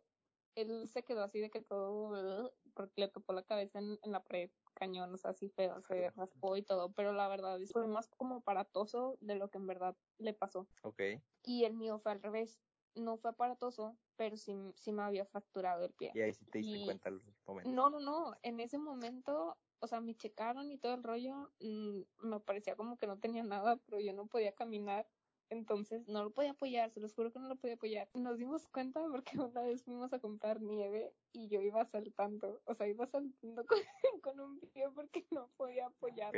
él 0.55 0.87
se 0.87 1.03
quedó 1.03 1.23
así 1.23 1.39
de 1.39 1.49
que 1.49 1.61
todo, 1.61 2.53
porque 2.73 3.01
le 3.01 3.07
topó 3.07 3.33
la 3.33 3.43
cabeza 3.43 3.79
en, 3.79 3.99
la 4.03 4.23
pared 4.23 4.49
cañón, 4.73 5.13
o 5.13 5.17
sea, 5.17 5.31
así 5.31 5.49
feo, 5.49 5.81
se 5.81 6.09
raspó 6.11 6.57
y 6.57 6.63
todo, 6.63 6.91
pero 6.93 7.13
la 7.13 7.27
verdad 7.27 7.61
es 7.61 7.71
fue 7.71 7.87
más 7.87 8.09
como 8.09 8.37
aparatoso 8.37 9.17
de 9.21 9.35
lo 9.35 9.49
que 9.49 9.57
en 9.57 9.67
verdad 9.67 9.95
le 10.17 10.33
pasó. 10.33 10.67
Ok. 10.83 11.01
Y 11.43 11.65
el 11.65 11.73
mío 11.73 11.99
fue 11.99 12.11
al 12.11 12.21
revés, 12.21 12.59
no 12.99 13.17
fue 13.17 13.31
aparatoso, 13.31 13.97
pero 14.15 14.37
sí, 14.37 14.55
sí 14.75 14.91
me 14.91 15.03
había 15.03 15.25
fracturado 15.25 15.85
el 15.85 15.93
pie. 15.93 16.11
Y 16.13 16.21
ahí 16.21 16.33
sí 16.33 16.45
te 16.45 16.59
diste 16.59 16.85
cuenta 16.85 17.09
el 17.09 17.21
momento. 17.45 17.69
No, 17.69 17.89
no, 17.89 17.99
no, 17.99 18.35
en 18.43 18.59
ese 18.59 18.77
momento, 18.77 19.57
o 19.79 19.87
sea, 19.87 20.01
me 20.01 20.15
checaron 20.15 20.71
y 20.71 20.77
todo 20.77 20.93
el 20.93 21.03
rollo, 21.03 21.51
mm, 21.59 22.01
me 22.27 22.39
parecía 22.39 22.75
como 22.75 22.97
que 22.97 23.07
no 23.07 23.17
tenía 23.19 23.43
nada, 23.43 23.77
pero 23.85 23.99
yo 23.99 24.13
no 24.13 24.27
podía 24.27 24.53
caminar 24.53 25.07
entonces 25.49 26.07
no 26.07 26.23
lo 26.23 26.31
podía 26.31 26.51
apoyar, 26.51 26.91
se 26.91 26.99
los 26.99 27.13
juro 27.13 27.31
que 27.31 27.39
no 27.39 27.47
lo 27.47 27.55
podía 27.55 27.75
apoyar. 27.75 28.09
Nos 28.13 28.37
dimos 28.37 28.67
cuenta 28.67 29.01
porque 29.09 29.31
una 29.39 29.61
vez 29.61 29.83
fuimos 29.83 30.11
a 30.13 30.19
comprar 30.19 30.61
nieve 30.61 31.13
y 31.31 31.47
yo 31.47 31.61
iba 31.61 31.85
saltando, 31.85 32.61
o 32.65 32.73
sea, 32.75 32.87
iba 32.87 33.05
saltando 33.07 33.65
con, 34.21 34.39
un 34.39 34.59
pie 34.73 34.89
porque 34.93 35.25
no 35.31 35.49
podía 35.57 35.87
apoyar. 35.87 36.33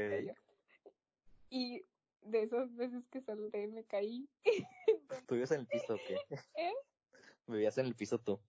Y 1.50 1.84
de 2.22 2.44
esas 2.44 2.76
veces 2.76 3.08
que 3.10 3.22
salté 3.22 3.68
me 3.68 3.84
caí. 3.86 4.28
¿Tú 5.28 5.36
vivías 5.36 5.52
en 5.52 5.62
el 5.62 5.68
piso 5.68 5.96
o 5.96 5.98
qué? 6.08 6.18
¿Eh? 6.56 6.74
¿Vivías 7.48 7.78
en 7.78 7.86
el 7.88 7.96
piso 7.96 8.20
tú? 8.20 8.40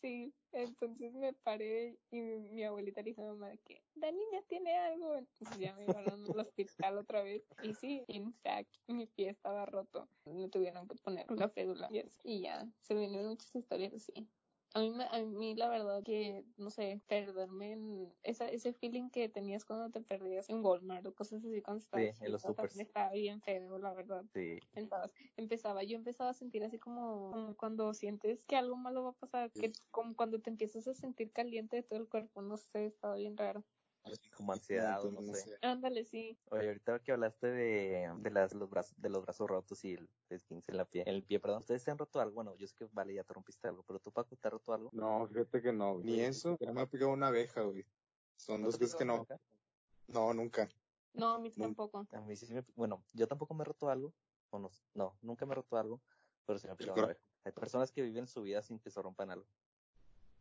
Sí, 0.00 0.32
entonces 0.52 1.12
me 1.12 1.32
paré 1.32 1.98
y 2.10 2.20
mi, 2.20 2.64
abuelita 2.64 3.02
le 3.02 3.10
dijo 3.10 3.22
a 3.22 3.32
mi 3.32 3.38
mamá 3.38 3.56
que 3.64 3.82
la 3.94 4.10
niña 4.10 4.42
tiene 4.48 4.76
algo. 4.76 5.16
Entonces 5.16 5.58
ya 5.58 5.74
me 5.74 5.86
llevaron 5.86 6.24
al 6.24 6.40
hospital 6.40 6.98
otra 6.98 7.22
vez. 7.22 7.42
Y 7.62 7.74
sí, 7.74 8.04
fact, 8.42 8.74
mi 8.86 9.06
pie 9.06 9.30
estaba 9.30 9.66
roto. 9.66 10.08
Me 10.24 10.48
tuvieron 10.48 10.88
que 10.88 10.96
poner 10.96 11.30
la 11.30 11.48
fédula 11.48 11.88
y, 11.90 12.02
y 12.24 12.42
ya, 12.42 12.66
se 12.82 12.94
vinieron 12.94 13.28
muchas 13.28 13.54
historias 13.54 13.92
así. 13.94 14.28
A 14.72 14.80
mí, 14.80 14.92
a 15.10 15.18
mí 15.18 15.54
la 15.56 15.68
verdad 15.68 16.02
que, 16.04 16.44
no 16.56 16.70
sé, 16.70 17.00
perderme 17.08 17.72
en 17.72 18.12
esa, 18.22 18.48
ese 18.48 18.72
feeling 18.72 19.10
que 19.10 19.28
tenías 19.28 19.64
cuando 19.64 19.90
te 19.90 20.00
perdías 20.00 20.48
en 20.48 20.64
Walmart 20.64 21.04
o 21.06 21.14
cosas 21.14 21.44
así 21.44 21.60
cuando 21.60 21.82
estabas 21.82 22.20
sí, 22.20 22.24
en 22.24 22.32
los 22.32 22.42
supers. 22.42 22.78
Estaba 22.78 23.10
bien 23.10 23.40
feo, 23.42 23.78
la 23.78 23.92
verdad. 23.92 24.24
Sí. 24.32 24.60
empezaba, 25.36 25.82
yo 25.82 25.96
empezaba 25.96 26.30
a 26.30 26.34
sentir 26.34 26.62
así 26.62 26.78
como, 26.78 27.56
cuando 27.58 27.92
sientes 27.94 28.44
que 28.44 28.56
algo 28.56 28.76
malo 28.76 29.02
va 29.02 29.10
a 29.10 29.14
pasar, 29.14 29.50
que 29.50 29.72
como 29.90 30.14
cuando 30.14 30.40
te 30.40 30.50
empiezas 30.50 30.86
a 30.86 30.94
sentir 30.94 31.32
caliente 31.32 31.76
de 31.76 31.82
todo 31.82 31.98
el 31.98 32.08
cuerpo, 32.08 32.40
no 32.40 32.56
sé, 32.56 32.86
estaba 32.86 33.16
bien 33.16 33.36
raro. 33.36 33.64
como 34.36 34.52
ansiedad 34.52 35.04
o 35.04 35.10
no 35.10 35.22
sé. 35.22 35.58
Ándale, 35.62 36.04
sí. 36.04 36.38
Oye, 36.50 36.68
ahorita 36.68 36.98
que 37.00 37.12
hablaste 37.12 37.46
de, 37.48 38.12
de, 38.16 38.30
las, 38.30 38.54
los 38.54 38.68
brazos, 38.68 39.00
de 39.00 39.08
los 39.08 39.22
brazos 39.22 39.48
rotos 39.48 39.84
y 39.84 39.94
el 39.94 40.08
esguince 40.30 40.72
en 40.72 40.78
la 40.78 40.84
pie, 40.84 41.02
en 41.06 41.14
el 41.14 41.22
pie, 41.22 41.40
perdón. 41.40 41.60
¿Ustedes 41.60 41.82
se 41.82 41.90
han 41.90 41.98
roto 41.98 42.20
algo? 42.20 42.34
Bueno, 42.34 42.56
yo 42.56 42.66
sé 42.66 42.74
que 42.76 42.88
vale, 42.92 43.14
ya 43.14 43.24
te 43.24 43.34
rompiste 43.34 43.68
algo, 43.68 43.82
pero 43.82 43.98
tú, 44.00 44.10
Paco, 44.10 44.36
¿te 44.36 44.48
has 44.48 44.52
roto 44.52 44.72
algo? 44.72 44.90
No, 44.92 45.26
fíjate 45.28 45.62
que 45.62 45.72
no, 45.72 45.98
Ni 45.98 46.20
eso, 46.20 46.56
ya 46.60 46.72
me 46.72 46.80
ha 46.80 46.86
picado 46.86 47.10
una 47.10 47.28
abeja, 47.28 47.62
güey. 47.62 47.84
Son 48.36 48.62
dos 48.62 48.78
cosas 48.78 48.96
que 48.96 49.04
no. 49.04 49.26
No, 50.08 50.34
nunca. 50.34 50.68
No, 51.12 51.34
a 51.34 51.38
mí 51.38 51.50
tampoco. 51.50 52.06
A 52.12 52.20
mí 52.20 52.36
sí 52.36 52.52
me, 52.52 52.64
bueno, 52.74 53.04
yo 53.12 53.26
tampoco 53.26 53.54
me 53.54 53.62
he 53.62 53.64
roto 53.64 53.90
algo, 53.90 54.12
o 54.50 54.58
no, 54.58 54.70
no, 54.94 55.16
nunca 55.22 55.46
me 55.46 55.52
he 55.52 55.56
roto 55.56 55.76
algo, 55.76 56.00
pero 56.46 56.58
sí 56.58 56.66
me 56.66 56.72
ha 56.72 56.76
picado 56.76 56.94
una 56.94 57.04
abeja. 57.04 57.20
Hay 57.44 57.52
personas 57.52 57.90
que 57.90 58.02
viven 58.02 58.26
su 58.26 58.42
vida 58.42 58.62
sin 58.62 58.78
que 58.78 58.90
se 58.90 59.00
rompan 59.00 59.30
algo. 59.30 59.46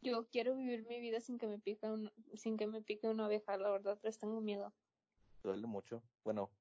Yo 0.01 0.27
quiero 0.29 0.55
vivir 0.55 0.85
mi 0.87 0.99
vida 0.99 1.19
sin 1.19 1.37
que 1.37 1.47
me 1.47 1.59
pique 1.59 1.87
un, 1.87 2.11
sin 2.35 2.57
que 2.57 2.67
me 2.67 2.81
pique 2.81 3.07
una 3.07 3.25
abeja, 3.25 3.57
la 3.57 3.69
verdad, 3.69 3.99
pero 4.01 4.15
tengo 4.17 4.41
miedo. 4.41 4.73
Duele 5.43 5.67
mucho. 5.67 6.03
Bueno, 6.23 6.51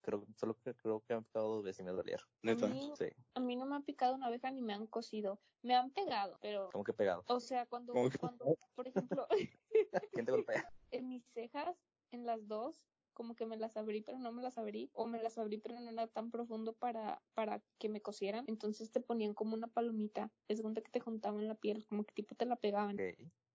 creo 0.00 0.24
solo 0.36 0.56
que 0.58 0.74
creo 0.74 1.00
que 1.00 1.14
me 1.14 1.18
han 1.18 1.24
picado 1.24 1.48
dos 1.48 1.64
veces 1.64 1.80
y 1.80 1.84
me 1.84 1.92
dolía. 1.92 2.20
¿Neta? 2.42 2.66
A 2.66 2.68
mí, 2.68 2.92
sí. 2.96 3.06
a 3.34 3.40
mí 3.40 3.56
no 3.56 3.66
me 3.66 3.76
han 3.76 3.82
picado 3.82 4.14
una 4.14 4.26
abeja 4.26 4.50
ni 4.50 4.62
me 4.62 4.74
han 4.74 4.86
cosido. 4.86 5.40
Me 5.62 5.74
han 5.74 5.90
pegado, 5.90 6.38
pero 6.40 6.68
¿Cómo 6.72 6.84
que 6.84 6.92
pegado? 6.92 7.24
O 7.26 7.40
sea, 7.40 7.66
cuando 7.66 7.94
cuando 8.20 8.56
por 8.74 8.86
ejemplo, 8.86 9.26
¿quién 10.12 10.26
te 10.26 10.32
golpea? 10.32 10.64
En 10.90 11.08
mis 11.08 11.24
cejas, 11.32 11.76
en 12.12 12.24
las 12.24 12.46
dos, 12.46 12.86
como 13.14 13.34
que 13.34 13.46
me 13.46 13.56
las 13.56 13.76
abrí 13.76 14.02
pero 14.02 14.18
no 14.18 14.32
me 14.32 14.42
las 14.42 14.58
abrí 14.58 14.90
o 14.92 15.06
me 15.06 15.22
las 15.22 15.38
abrí 15.38 15.58
pero 15.58 15.80
no 15.80 15.90
era 15.90 16.06
tan 16.06 16.30
profundo 16.30 16.74
para, 16.74 17.22
para 17.34 17.62
que 17.78 17.88
me 17.88 18.02
cosieran. 18.02 18.44
Entonces 18.48 18.90
te 18.90 19.00
ponían 19.00 19.34
como 19.34 19.54
una 19.54 19.68
palomita 19.68 20.30
es 20.48 20.62
donde 20.62 20.82
que 20.82 20.90
te 20.90 21.00
juntaban 21.00 21.48
la 21.48 21.54
piel 21.54 21.86
como 21.86 22.04
que 22.04 22.12
tipo 22.12 22.34
te 22.34 22.46
la 22.46 22.56
pegaban. 22.56 22.98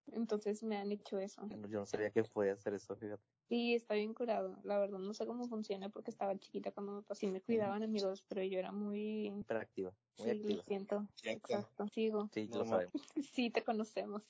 Entonces 0.08 0.64
me 0.64 0.78
han 0.78 0.92
hecho 0.92 1.20
eso. 1.20 1.48
Yo 1.48 1.80
no 1.80 1.86
sabía 1.86 2.10
que 2.10 2.24
podía 2.24 2.54
hacer 2.54 2.74
eso 2.74 2.96
fíjate 2.96 3.39
sí 3.50 3.76
está 3.76 3.96
bien 3.96 4.14
curado 4.14 4.58
la 4.64 4.78
verdad 4.78 5.00
no 5.00 5.14
sé 5.14 5.26
cómo 5.26 5.48
funciona 5.48 5.90
porque 5.90 6.12
estaba 6.12 6.38
chiquita 6.38 6.72
cuando 6.72 6.94
me 6.94 7.02
pasó 7.02 7.26
y 7.26 7.32
me 7.32 7.42
cuidaban 7.42 7.84
amigos 7.84 8.24
pero 8.28 8.44
yo 8.44 8.60
era 8.60 8.72
muy 8.72 9.26
interactiva 9.26 9.92
muy 10.20 10.32
sí, 10.32 10.54
lo 10.54 10.64
siento 10.64 11.08
exacto 11.24 11.88
sigo 11.88 12.30
sí 12.32 12.48
lo 12.54 12.66
sabemos 12.66 12.94
sí 13.34 13.50
te 13.50 13.64
conocemos 13.64 14.22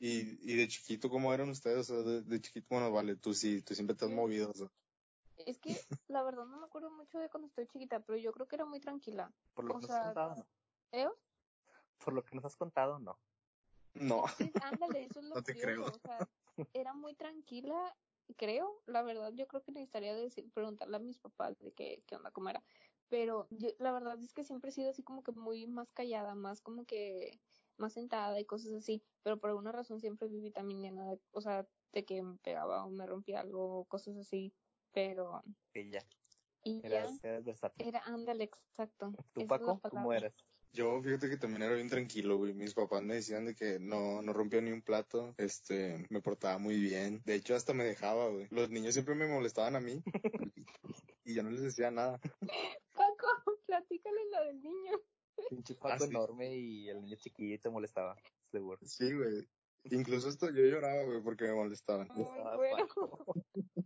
y, 0.00 0.52
y 0.52 0.56
de 0.56 0.68
chiquito 0.68 1.08
cómo 1.08 1.32
eran 1.32 1.48
ustedes 1.48 1.90
o 1.90 2.02
sea, 2.02 2.20
de, 2.20 2.40
chiquito 2.40 2.66
bueno 2.70 2.92
vale 2.92 3.16
tú 3.16 3.34
sí 3.34 3.62
tú 3.62 3.74
siempre 3.74 3.96
te 3.96 4.04
has 4.04 4.10
movido 4.10 4.52
es 5.44 5.58
que 5.58 5.76
la 6.08 6.22
verdad 6.22 6.46
no 6.46 6.58
me 6.58 6.66
acuerdo 6.66 6.90
mucho 6.90 7.18
de 7.18 7.28
cuando 7.28 7.48
estoy 7.48 7.66
chiquita, 7.66 8.00
pero 8.00 8.18
yo 8.18 8.32
creo 8.32 8.48
que 8.48 8.56
era 8.56 8.64
muy 8.64 8.80
tranquila. 8.80 9.30
Por 9.54 9.66
lo 9.66 9.74
que 9.74 9.82
nos 9.82 9.90
has 9.90 10.04
contado, 10.06 10.36
no. 10.36 10.46
¿Eh? 10.92 11.08
Por 12.02 12.14
lo 12.14 12.24
que 12.24 12.36
nos 12.36 12.44
has 12.44 12.56
contado, 12.56 12.98
no. 12.98 13.18
No. 13.94 14.24
ándale, 14.62 15.04
eso 15.04 15.20
es 15.20 15.26
lo 15.26 15.34
no 15.36 15.42
te 15.42 15.54
creo. 15.54 15.86
O 15.86 15.98
sea, 15.98 16.28
era 16.72 16.94
muy 16.94 17.14
tranquila, 17.14 17.94
creo. 18.34 18.82
La 18.86 19.02
verdad, 19.02 19.32
yo 19.34 19.46
creo 19.46 19.62
que 19.62 19.72
necesitaría 19.72 20.14
decir, 20.14 20.50
preguntarle 20.52 20.96
a 20.96 21.00
mis 21.00 21.18
papás 21.18 21.58
de 21.58 21.72
qué, 21.72 22.02
qué 22.06 22.16
onda, 22.16 22.30
cómo 22.30 22.50
era. 22.50 22.62
Pero 23.08 23.46
yo, 23.50 23.68
la 23.78 23.92
verdad 23.92 24.20
es 24.20 24.32
que 24.32 24.44
siempre 24.44 24.70
he 24.70 24.72
sido 24.72 24.90
así 24.90 25.02
como 25.02 25.22
que 25.22 25.32
muy 25.32 25.66
más 25.66 25.92
callada, 25.92 26.34
más 26.34 26.60
como 26.60 26.84
que 26.84 27.40
más 27.76 27.92
sentada 27.92 28.40
y 28.40 28.44
cosas 28.44 28.72
así. 28.72 29.02
Pero 29.22 29.38
por 29.38 29.50
alguna 29.50 29.72
razón 29.72 30.00
siempre 30.00 30.28
viví 30.28 30.50
también 30.50 30.82
llena 30.82 31.10
de, 31.10 31.20
o 31.32 31.40
sea, 31.40 31.66
de 31.92 32.04
que 32.04 32.22
me 32.22 32.36
pegaba 32.38 32.84
o 32.84 32.90
me 32.90 33.06
rompía 33.06 33.40
algo, 33.40 33.84
cosas 33.84 34.16
así 34.16 34.52
pero... 34.96 35.42
Y 36.64 36.80
era, 36.82 37.06
ya, 37.06 37.60
era, 37.78 38.02
ándale, 38.06 38.44
exacto. 38.44 39.12
¿Tú, 39.34 39.46
Paco, 39.46 39.78
cómo 39.90 40.10
eras? 40.10 40.32
Yo, 40.76 41.00
fíjate 41.00 41.30
que 41.30 41.38
también 41.38 41.62
era 41.62 41.74
bien 41.74 41.88
tranquilo, 41.88 42.36
güey. 42.36 42.52
Mis 42.52 42.74
papás 42.74 43.02
me 43.02 43.14
decían 43.14 43.46
de 43.46 43.54
que 43.54 43.78
no, 43.78 44.20
no 44.20 44.34
rompía 44.34 44.60
ni 44.60 44.72
un 44.72 44.82
plato. 44.82 45.34
Este, 45.38 46.04
me 46.10 46.20
portaba 46.20 46.58
muy 46.58 46.78
bien. 46.78 47.22
De 47.24 47.34
hecho, 47.34 47.54
hasta 47.54 47.72
me 47.72 47.82
dejaba, 47.82 48.28
güey. 48.28 48.46
Los 48.50 48.68
niños 48.68 48.92
siempre 48.92 49.14
me 49.14 49.26
molestaban 49.26 49.74
a 49.74 49.80
mí. 49.80 50.02
y 51.24 51.32
yo 51.32 51.42
no 51.42 51.48
les 51.48 51.62
decía 51.62 51.90
nada. 51.90 52.20
Paco, 52.92 53.58
platícale 53.64 54.20
lo 54.30 54.44
del 54.44 54.62
niño. 54.62 55.00
Pinche 55.48 55.74
Paco 55.76 56.04
ah, 56.04 56.06
enorme 56.06 56.54
y 56.54 56.90
el 56.90 57.00
niño 57.00 57.16
chiquillo 57.16 57.58
te 57.58 57.70
molestaba, 57.70 58.14
seguro. 58.50 58.78
Sí, 58.84 59.14
güey. 59.14 59.48
Incluso 59.90 60.28
esto 60.28 60.50
yo 60.50 60.62
lloraba, 60.62 61.04
güey, 61.04 61.22
porque 61.22 61.44
me 61.44 61.54
molestaban. 61.54 62.08
Muy 62.14 62.24
bueno. 62.24 62.88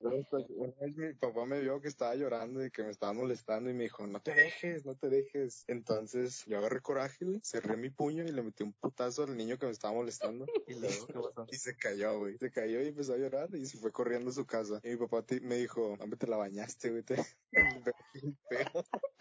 Una 0.00 0.74
vez 0.80 0.96
mi 0.96 1.14
papá 1.14 1.44
me 1.44 1.60
vio 1.60 1.80
que 1.80 1.88
estaba 1.88 2.14
llorando 2.14 2.64
y 2.64 2.70
que 2.70 2.82
me 2.82 2.90
estaba 2.90 3.12
molestando 3.12 3.70
y 3.70 3.74
me 3.74 3.84
dijo, 3.84 4.06
no 4.06 4.20
te 4.20 4.34
dejes, 4.34 4.84
no 4.84 4.94
te 4.96 5.08
dejes. 5.08 5.64
Entonces 5.68 6.44
yo 6.46 6.58
agarré 6.58 6.80
coraje, 6.80 7.26
cerré 7.42 7.76
mi 7.76 7.90
puño 7.90 8.24
y 8.24 8.32
le 8.32 8.42
metí 8.42 8.62
un 8.62 8.72
putazo 8.72 9.24
al 9.24 9.36
niño 9.36 9.58
que 9.58 9.66
me 9.66 9.72
estaba 9.72 9.94
molestando. 9.94 10.46
y 10.66 10.74
luego, 10.74 11.06
¿qué 11.06 11.12
pasó? 11.14 11.46
Y 11.50 11.56
se 11.56 11.76
cayó, 11.76 12.18
güey. 12.18 12.38
Se 12.38 12.50
cayó 12.50 12.80
y 12.82 12.88
empezó 12.88 13.14
a 13.14 13.18
llorar 13.18 13.48
y 13.54 13.66
se 13.66 13.78
fue 13.78 13.92
corriendo 13.92 14.30
a 14.30 14.34
su 14.34 14.46
casa. 14.46 14.80
Y 14.82 14.90
mi 14.90 14.96
papá 14.96 15.24
me 15.42 15.56
dijo, 15.56 15.96
hombre, 16.00 16.18
te 16.18 16.26
la 16.26 16.36
bañaste, 16.36 16.90
güey. 16.90 17.02
Te... 17.02 17.16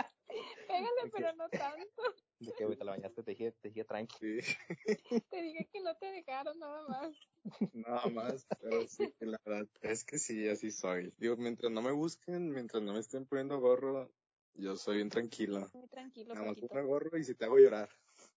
Pégale, 0.80 1.12
pero 1.12 1.34
no 1.34 1.50
tanto. 1.50 2.02
De 2.40 2.54
que 2.54 2.76
te 2.76 2.86
la 2.86 2.92
bañaste, 2.92 3.22
te 3.22 3.32
dije, 3.32 3.52
te 3.52 3.68
dije 3.68 3.84
tranqui. 3.84 4.40
Te 5.30 5.42
dije 5.42 5.68
que 5.74 5.82
no 5.82 5.94
te 5.98 6.06
dejaron 6.06 6.58
nada 6.58 6.88
más. 6.88 7.16
Nada 7.74 8.08
más, 8.08 8.48
pero 8.62 8.88
sí, 8.88 9.14
la 9.20 9.38
verdad, 9.44 9.68
es 9.82 10.06
que 10.06 10.18
sí, 10.18 10.48
así 10.48 10.72
soy. 10.72 11.14
Digo, 11.18 11.36
mientras 11.36 11.70
no 11.70 11.82
me 11.82 11.92
busquen, 11.92 12.52
mientras 12.52 12.82
no 12.82 12.94
me 12.94 13.00
estén 13.00 13.26
poniendo 13.26 13.60
gorro, 13.60 14.10
yo 14.54 14.78
soy 14.78 14.98
bien 14.98 15.10
tranquilo. 15.10 15.70
Muy 15.74 15.88
tranquilo. 15.90 16.34
Nada 16.34 16.48
más 16.48 16.86
gorro 16.86 17.18
y 17.18 17.26
si 17.26 17.36
te 17.36 17.44
hago 17.44 17.58
llorar, 17.58 17.90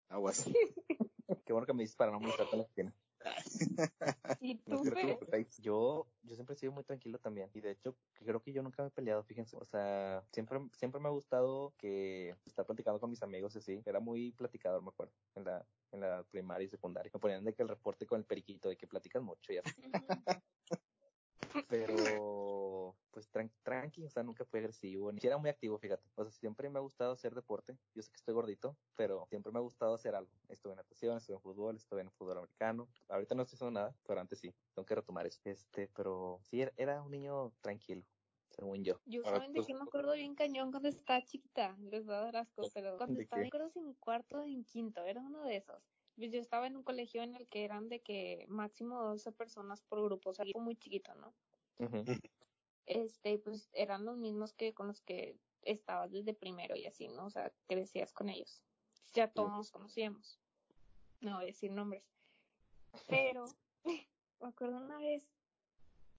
aguas. 0.08 0.44
Qué 1.46 1.52
bueno 1.52 1.66
que 1.66 1.72
me 1.72 1.82
dices 1.84 1.96
para 1.96 2.10
no 2.10 2.18
mostrarte 2.18 2.56
la 2.56 2.64
esquina. 2.64 2.92
¿Y 4.40 4.56
tú, 4.56 4.82
yo, 5.60 6.06
yo 6.22 6.34
siempre 6.34 6.54
he 6.54 6.58
sido 6.58 6.72
muy 6.72 6.84
tranquilo 6.84 7.18
también. 7.18 7.50
Y 7.54 7.60
de 7.60 7.70
hecho, 7.70 7.96
creo 8.14 8.42
que 8.42 8.52
yo 8.52 8.62
nunca 8.62 8.82
me 8.82 8.88
he 8.88 8.92
peleado, 8.92 9.22
fíjense. 9.24 9.56
O 9.56 9.64
sea, 9.64 10.22
siempre, 10.32 10.60
siempre 10.72 11.00
me 11.00 11.08
ha 11.08 11.12
gustado 11.12 11.74
que 11.78 12.34
estar 12.44 12.66
platicando 12.66 13.00
con 13.00 13.10
mis 13.10 13.22
amigos 13.22 13.54
así. 13.56 13.80
Era 13.84 14.00
muy 14.00 14.32
platicador, 14.32 14.82
me 14.82 14.88
acuerdo, 14.88 15.12
en 15.34 15.44
la, 15.44 15.66
en 15.92 16.00
la 16.00 16.24
primaria 16.24 16.64
y 16.64 16.68
secundaria. 16.68 17.10
Me 17.12 17.20
ponían 17.20 17.44
de 17.44 17.54
que 17.54 17.62
el 17.62 17.68
reporte 17.68 18.06
con 18.06 18.18
el 18.18 18.26
periquito, 18.26 18.68
de 18.68 18.76
que 18.76 18.86
platican 18.86 19.24
mucho 19.24 19.52
y 19.52 19.58
así. 19.58 19.82
Pero, 21.68 22.51
pues 23.12 23.30
tranqui, 23.62 24.04
o 24.04 24.10
sea, 24.10 24.22
nunca 24.22 24.44
fui 24.44 24.60
agresivo, 24.60 25.12
ni 25.12 25.18
siquiera 25.18 25.36
muy 25.36 25.50
activo, 25.50 25.78
fíjate. 25.78 26.08
O 26.16 26.24
sea, 26.24 26.32
siempre 26.32 26.68
me 26.70 26.78
ha 26.78 26.82
gustado 26.82 27.12
hacer 27.12 27.34
deporte. 27.34 27.78
Yo 27.94 28.02
sé 28.02 28.10
que 28.10 28.16
estoy 28.16 28.34
gordito, 28.34 28.76
pero 28.96 29.26
siempre 29.28 29.52
me 29.52 29.58
ha 29.58 29.62
gustado 29.62 29.94
hacer 29.94 30.14
algo. 30.14 30.30
Estuve 30.48 30.72
en 30.72 30.78
natación, 30.78 31.18
estuve 31.18 31.36
en 31.36 31.42
fútbol, 31.42 31.76
estuve 31.76 32.00
en 32.00 32.10
fútbol 32.10 32.38
americano. 32.38 32.88
Ahorita 33.08 33.34
no 33.34 33.42
estoy 33.42 33.56
haciendo 33.56 33.80
nada, 33.80 33.94
pero 34.06 34.20
antes 34.20 34.40
sí. 34.40 34.52
Tengo 34.74 34.86
que 34.86 34.94
retomar 34.94 35.26
eso. 35.26 35.40
Este, 35.44 35.88
pero 35.94 36.40
sí, 36.42 36.64
era 36.76 37.02
un 37.02 37.10
niño 37.10 37.52
tranquilo 37.60 38.04
según 38.52 38.84
yo. 38.84 39.00
Yo 39.06 39.22
saben 39.22 39.52
de 39.52 39.64
que 39.64 39.74
me 39.74 39.82
acuerdo 39.82 40.12
bien 40.12 40.34
cañón 40.34 40.70
cuando 40.70 40.88
estaba 40.88 41.22
chiquita, 41.22 41.76
les 41.90 42.08
va 42.08 42.18
a 42.18 42.22
dar 42.24 42.36
asco, 42.36 42.62
pero 42.74 42.96
cuando 42.98 43.20
estaba, 43.20 43.42
creo 43.48 43.72
en 43.74 43.94
cuarto 43.94 44.42
en 44.42 44.64
quinto, 44.64 45.02
era 45.04 45.20
uno 45.20 45.42
de 45.44 45.56
esos. 45.56 45.82
Pues 46.16 46.30
yo 46.30 46.38
estaba 46.38 46.66
en 46.66 46.76
un 46.76 46.82
colegio 46.82 47.22
en 47.22 47.34
el 47.34 47.48
que 47.48 47.64
eran 47.64 47.88
de 47.88 48.00
que 48.00 48.44
máximo 48.48 49.02
12 49.02 49.32
personas 49.32 49.80
por 49.80 50.02
grupo, 50.04 50.30
o 50.30 50.34
sea, 50.34 50.44
muy 50.54 50.76
chiquito, 50.76 51.14
¿no? 51.14 51.34
Este, 52.86 53.38
pues 53.38 53.70
eran 53.72 54.04
los 54.04 54.16
mismos 54.16 54.52
que 54.52 54.74
con 54.74 54.88
los 54.88 55.00
que 55.02 55.38
estabas 55.62 56.10
desde 56.10 56.34
primero 56.34 56.76
y 56.76 56.86
así, 56.86 57.08
¿no? 57.08 57.26
O 57.26 57.30
sea, 57.30 57.52
crecías 57.68 58.12
con 58.12 58.28
ellos. 58.28 58.62
Ya 59.14 59.28
todos 59.28 59.50
nos 59.50 59.70
conocíamos. 59.70 60.40
No 61.20 61.36
voy 61.36 61.44
a 61.44 61.46
decir 61.46 61.70
nombres. 61.70 62.04
Pero 63.08 63.44
me 64.40 64.48
acuerdo 64.48 64.78
una 64.78 64.98
vez 64.98 65.22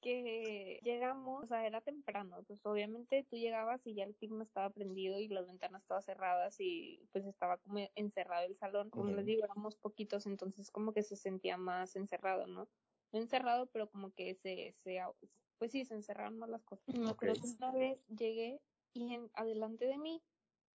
que 0.04 0.82
llegamos, 0.84 1.46
o 1.46 1.48
sea, 1.48 1.66
era 1.66 1.80
temprano, 1.80 2.44
pues 2.44 2.66
obviamente 2.66 3.26
tú 3.30 3.38
llegabas 3.38 3.88
y 3.88 3.96
ya 3.96 4.04
el 4.04 4.16
clima 4.16 4.44
estaba 4.44 4.70
prendido 4.70 5.18
y 5.18 5.30
las 5.30 5.48
ventanas 5.48 5.82
estaban 5.82 6.04
cerradas 6.04 6.60
y 6.60 7.08
pues 7.14 7.26
estaba 7.26 7.58
como 7.60 7.80
encerrado 7.96 8.46
el 8.46 8.58
salón, 8.58 8.90
como 8.90 9.12
les 9.12 9.26
digo, 9.26 9.46
éramos 9.46 9.78
poquitos, 9.78 10.26
entonces 10.26 10.72
como 10.72 10.92
que 10.92 11.04
se 11.04 11.16
sentía 11.16 11.56
más 11.56 11.96
encerrado, 11.96 12.48
¿no? 12.48 12.68
No 13.14 13.20
encerrado, 13.20 13.68
pero 13.68 13.90
como 13.90 14.12
que 14.12 14.36
se, 14.36 14.76
se 14.84 15.00
pues 15.64 15.72
sí, 15.72 15.86
se 15.86 15.94
encerraron 15.94 16.38
más 16.40 16.50
las 16.50 16.62
cosas. 16.66 16.84
Que 16.86 17.32
una 17.56 17.72
vez 17.72 17.98
llegué 18.10 18.60
y 18.92 19.14
en, 19.14 19.32
adelante 19.34 19.86
de 19.86 19.98
mí 19.98 20.22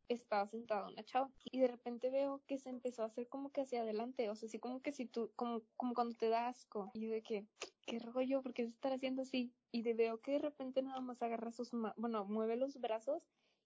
estaba 0.09 0.49
sentada 0.49 0.89
una 0.89 1.05
chava 1.05 1.31
y 1.45 1.61
de 1.61 1.69
repente 1.69 2.09
veo 2.09 2.41
que 2.47 2.57
se 2.57 2.71
empezó 2.71 3.03
a 3.03 3.09
hacer 3.09 3.29
como 3.29 3.53
que 3.53 3.61
hacia 3.61 3.83
adelante, 3.83 4.31
o 4.31 4.35
sea, 4.35 4.47
así 4.47 4.59
como 4.59 4.81
que 4.81 4.93
si 4.93 5.05
tú, 5.05 5.31
como, 5.37 5.61
como 5.77 5.93
cuando 5.93 6.17
te 6.17 6.31
da 6.31 6.49
asco, 6.49 6.91
y 6.95 7.01
yo 7.01 7.11
de 7.11 7.23
que, 7.23 7.47
qué 7.85 7.99
rollo, 7.99 8.41
porque 8.43 8.63
se 8.63 8.71
está 8.71 8.95
haciendo 8.95 9.21
así, 9.21 9.53
y 9.73 9.83
de 9.83 9.93
veo 9.93 10.23
que 10.23 10.33
de 10.33 10.39
repente 10.39 10.81
nada 10.81 11.03
más 11.03 11.21
agarra 11.21 11.53
sus, 11.53 11.71
bueno, 11.99 12.25
mueve 12.25 12.57
los 12.57 12.81
brazos 12.81 13.23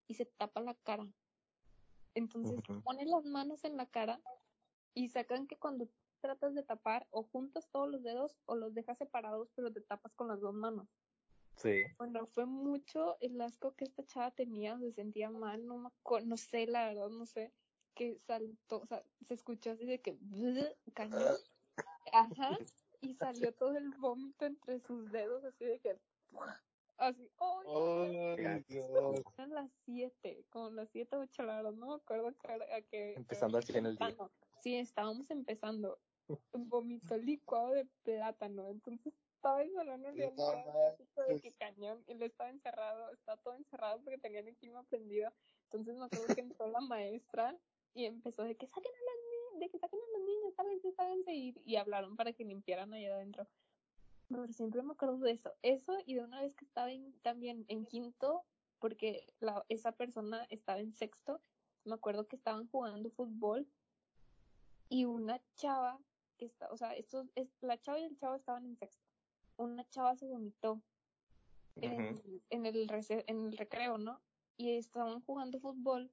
y 0.09 0.15
se 0.15 0.25
tapa 0.25 0.61
la 0.61 0.75
cara. 0.75 1.07
Entonces 2.17 2.59
pone 2.83 3.07
las 3.07 3.25
manos 3.27 3.63
en 3.63 3.77
la 3.77 3.87
cara 3.87 4.21
y 4.93 5.11
sacan 5.11 5.47
que 5.47 5.57
cuando 5.57 5.89
tratas 6.21 6.53
de 6.57 6.65
tapar 6.65 7.07
o 7.11 7.23
juntas 7.23 7.69
todos 7.71 7.89
los 7.89 8.03
dedos 8.03 8.37
o 8.47 8.57
los 8.57 8.75
dejas 8.75 8.99
separados 8.99 9.53
pero 9.55 9.73
te 9.73 9.83
tapas 9.83 10.13
con 10.15 10.27
las 10.27 10.41
dos 10.41 10.53
manos. 10.53 10.89
Sí. 11.57 11.83
Bueno, 11.99 12.27
fue 12.27 12.47
mucho 12.47 13.17
el 13.21 13.41
asco 13.41 13.75
que 13.75 13.85
esta 13.85 14.05
chava 14.05 14.31
tenía, 14.31 14.79
se 14.79 14.93
sentía 14.93 15.31
mal, 15.31 15.67
no, 15.67 15.79
me 15.79 16.23
no 16.25 16.37
sé, 16.37 16.67
la 16.67 16.89
verdad, 16.89 17.09
no 17.09 17.27
sé, 17.27 17.53
que 17.95 18.19
saltó, 18.27 18.81
o 18.81 18.87
sea, 18.87 19.03
se 19.27 19.35
escuchó 19.35 19.73
así 19.73 19.85
de 19.87 20.01
que 20.01 20.19
cayó, 20.95 21.37
ajá, 22.13 22.59
y 23.01 23.15
salió 23.15 23.53
todo 23.59 23.77
el 23.77 23.91
vómito 23.91 24.47
entre 24.47 24.81
sus 24.81 25.11
dedos, 25.13 25.45
así 25.45 25.65
de 25.65 25.79
que 25.81 25.99
Así, 26.99 27.29
¡ay! 27.41 28.65
Dios! 28.69 29.23
Eran 29.37 29.51
las 29.51 29.71
7, 29.87 30.45
como 30.51 30.71
las 30.71 30.89
7 30.91 31.17
o 31.17 31.21
8 31.21 31.43
la 31.43 31.63
no 31.63 31.87
me 31.89 31.95
acuerdo 31.95 32.29
a 32.29 32.81
qué. 32.83 33.15
Empezando 33.15 33.59
al 33.59 33.65
en 33.75 33.87
el 33.87 33.97
día. 33.97 34.17
Sí, 34.63 34.77
estábamos 34.77 35.29
empezando. 35.31 35.99
Vomito 36.53 37.17
licuado 37.17 37.73
de 37.73 37.87
plátano, 38.05 38.69
entonces 38.69 39.13
estaba 39.43 39.61
el 39.61 39.73
salón 39.73 40.03
de 40.03 40.13
que 41.41 41.53
cañón, 41.55 42.05
y 42.07 42.15
le 42.15 42.27
estaba 42.27 42.49
encerrado, 42.49 43.13
estaba 43.13 43.37
todo 43.39 43.55
encerrado 43.55 44.01
porque 44.03 44.19
tenían 44.19 44.47
el 44.47 44.57
clima 44.57 44.85
prendido. 44.85 45.33
Entonces 45.65 45.97
me 45.97 46.05
acuerdo 46.05 46.33
que 46.33 46.43
entró 46.43 46.69
la 46.69 46.81
maestra 46.81 47.59
y 47.93 48.05
empezó 48.05 48.45
de 48.45 48.55
que 48.55 48.69
saquen 48.69 48.93
a 48.93 49.05
las 49.05 49.17
niñas, 49.25 49.61
de 49.61 49.69
que 49.69 49.79
saquen 49.81 49.99
a 49.99 50.19
los 50.19 50.27
niños, 50.27 50.55
sábense, 50.55 50.93
sábense, 50.93 51.35
y, 51.35 51.55
y 51.65 51.75
hablaron 51.75 52.15
para 52.15 52.33
que 52.33 52.45
limpiaran 52.45 52.95
allá 52.95 53.17
adentro. 53.17 53.49
Pero 54.29 54.47
siempre 54.53 54.81
me 54.83 54.93
acuerdo 54.93 55.19
de 55.19 55.33
eso. 55.33 55.53
Eso 55.63 55.99
y 56.07 56.15
de 56.15 56.23
una 56.23 56.41
vez 56.41 56.55
que 56.55 56.65
estaba 56.65 56.91
también 57.23 57.65
en 57.67 57.85
quinto, 57.87 58.45
porque 58.79 59.27
la, 59.41 59.65
esa 59.69 59.91
persona 59.91 60.47
estaba 60.51 60.79
en 60.79 60.93
sexto, 60.93 61.41
me 61.85 61.95
acuerdo 61.95 62.29
que 62.29 62.37
estaban 62.37 62.69
jugando 62.69 63.11
fútbol 63.11 63.67
y 64.89 65.05
una 65.05 65.43
chava 65.57 65.99
que 66.39 66.45
está, 66.45 66.71
o 66.71 66.77
sea, 66.77 66.95
esto 66.95 67.27
es, 67.35 67.49
la 67.61 67.81
chava 67.81 67.99
y 67.99 68.05
el 68.05 68.17
chavo 68.17 68.37
estaban 68.37 68.67
en 68.67 68.77
sexto 68.77 69.12
una 69.57 69.89
chava 69.91 70.17
se 70.17 70.27
vomitó 70.27 70.81
en, 71.77 72.23
en, 72.51 72.67
el 72.67 72.89
en 73.27 73.47
el 73.47 73.57
recreo, 73.57 73.99
¿no? 73.99 74.21
Y 74.57 74.77
estaban 74.77 75.21
jugando 75.23 75.61
fútbol 75.61 76.11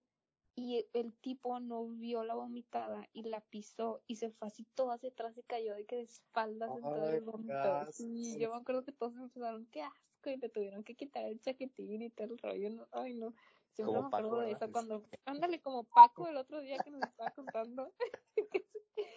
y 0.55 0.85
el 0.93 1.13
tipo 1.13 1.59
no 1.59 1.87
vio 1.87 2.23
la 2.23 2.35
vomitada 2.35 3.07
y 3.13 3.23
la 3.23 3.39
pisó 3.39 4.01
y 4.07 4.17
se 4.17 4.29
fue 4.29 4.49
así 4.49 4.65
todo 4.75 4.91
hacia 4.91 5.09
atrás 5.09 5.37
y 5.37 5.43
cayó 5.43 5.73
de 5.73 5.85
que 5.85 5.97
de 5.97 6.01
espaldas 6.03 6.71
en 6.75 6.81
todo 6.81 7.09
el 7.09 7.21
vómito. 7.21 7.87
Y 7.97 8.37
yo 8.37 8.51
me 8.51 8.57
acuerdo 8.57 8.83
que 8.83 8.91
todos 8.91 9.15
empezaron, 9.15 9.65
qué 9.67 9.83
asco, 9.83 10.29
y 10.29 10.37
le 10.37 10.49
tuvieron 10.49 10.83
que 10.83 10.95
quitar 10.95 11.23
el 11.25 11.39
chaquetín 11.39 12.01
y 12.01 12.09
todo 12.09 12.27
el 12.27 12.37
rollo. 12.37 12.87
Ay, 12.91 13.13
no. 13.13 13.33
Siempre 13.73 14.01
me 14.01 14.07
acuerdo 14.07 14.39
de 14.41 14.51
eso 14.51 14.69
cuando, 14.71 15.05
ándale, 15.23 15.61
como 15.61 15.85
Paco 15.85 16.27
el 16.27 16.35
otro 16.35 16.59
día 16.59 16.77
que 16.79 16.91
nos 16.91 17.03
estaba 17.03 17.31
contando. 17.31 17.93
que, 18.51 18.65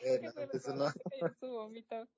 eh, 0.04 0.20
se 0.60 0.74
no, 0.74 0.86
su 1.40 1.48
vómito. 1.48 2.08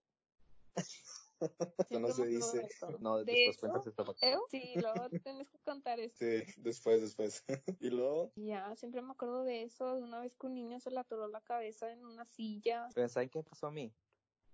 Eso 1.90 2.00
no 2.00 2.12
se 2.12 2.26
dice. 2.26 2.68
No, 3.00 3.24
después 3.24 3.58
cuentas 3.58 3.86
esto. 3.86 4.16
Sí, 4.50 4.74
luego 4.80 5.10
tienes 5.22 5.48
que 5.48 5.58
contar 5.58 6.00
eso. 6.00 6.16
Sí, 6.18 6.42
después, 6.58 7.00
después. 7.00 7.44
y 7.80 7.90
luego. 7.90 8.32
Ya, 8.36 8.74
siempre 8.76 9.02
me 9.02 9.12
acuerdo 9.12 9.44
de 9.44 9.62
eso, 9.62 9.96
de 9.96 10.02
una 10.02 10.20
vez 10.20 10.34
que 10.36 10.46
un 10.46 10.54
niño 10.54 10.80
se 10.80 10.90
le 10.90 11.00
atoró 11.00 11.28
la 11.28 11.40
cabeza 11.40 11.90
en 11.90 12.04
una 12.04 12.24
silla. 12.24 12.88
Pero 12.94 13.08
¿saben 13.08 13.28
qué 13.28 13.42
pasó 13.42 13.68
a 13.68 13.70
mí? 13.70 13.92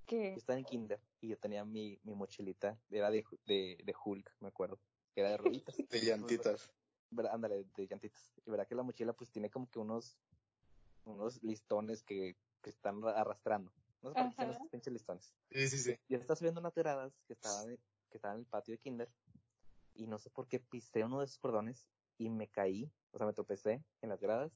¿Qué? 0.07 0.31
Yo 0.31 0.39
estaba 0.39 0.59
en 0.59 0.65
kinder 0.65 1.01
y 1.21 1.29
yo 1.29 1.39
tenía 1.39 1.65
mi, 1.65 1.99
mi 2.03 2.15
mochilita, 2.15 2.79
era 2.91 3.11
de, 3.11 3.25
de, 3.47 3.79
de 3.85 3.95
Hulk, 4.05 4.35
me 4.41 4.49
acuerdo, 4.49 4.81
que 5.15 5.21
era 5.21 5.31
de 5.31 5.37
rueditas. 5.37 5.77
de 5.91 6.01
llantitas. 6.01 6.71
Ándale, 7.31 7.65
de 7.77 7.87
llantitas. 7.87 8.33
Y 8.45 8.51
verá 8.51 8.65
que 8.67 8.75
la 8.75 8.83
mochila 8.83 9.13
pues 9.13 9.31
tiene 9.31 9.51
como 9.51 9.69
que 9.71 9.79
unos, 9.79 10.17
unos 11.05 11.43
listones 11.43 12.03
que, 12.03 12.37
que 12.63 12.71
están 12.71 13.05
arrastrando. 13.05 13.73
No 14.03 14.11
sé 14.13 14.15
por 14.15 14.35
qué 14.35 14.45
esos 14.45 14.69
pinches 14.71 14.93
listones. 14.93 15.35
Sí, 15.51 15.69
sí, 15.69 15.79
sí. 15.79 15.97
Yo 16.09 16.19
estaba 16.19 16.37
subiendo 16.37 16.61
unas 16.61 16.73
tiradas 16.73 17.13
que 17.27 17.35
estaba, 17.35 17.65
que 17.67 17.79
estaba 18.17 18.35
en 18.35 18.41
el 18.41 18.47
patio 18.47 18.73
de 18.73 18.79
Kinder 18.79 19.11
y 19.95 20.07
no 20.07 20.19
sé 20.19 20.31
por 20.31 20.49
qué 20.49 20.61
pisé 20.61 21.05
uno 21.05 21.21
de 21.21 21.27
esos 21.27 21.39
cordones 21.39 21.87
y 22.19 22.31
me 22.31 22.49
caí, 22.49 22.91
o 23.13 23.19
sea, 23.19 23.27
me 23.27 23.33
tropecé 23.33 23.85
en 24.03 24.09
las 24.09 24.21
gradas 24.21 24.53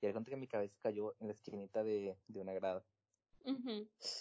y 0.00 0.06
al 0.06 0.24
que 0.24 0.36
mi 0.36 0.46
cabeza 0.46 0.76
cayó 0.82 1.14
en 1.20 1.28
la 1.28 1.32
esquinita 1.32 1.82
de, 1.82 2.16
de 2.28 2.40
una 2.40 2.52
grada. 2.52 2.84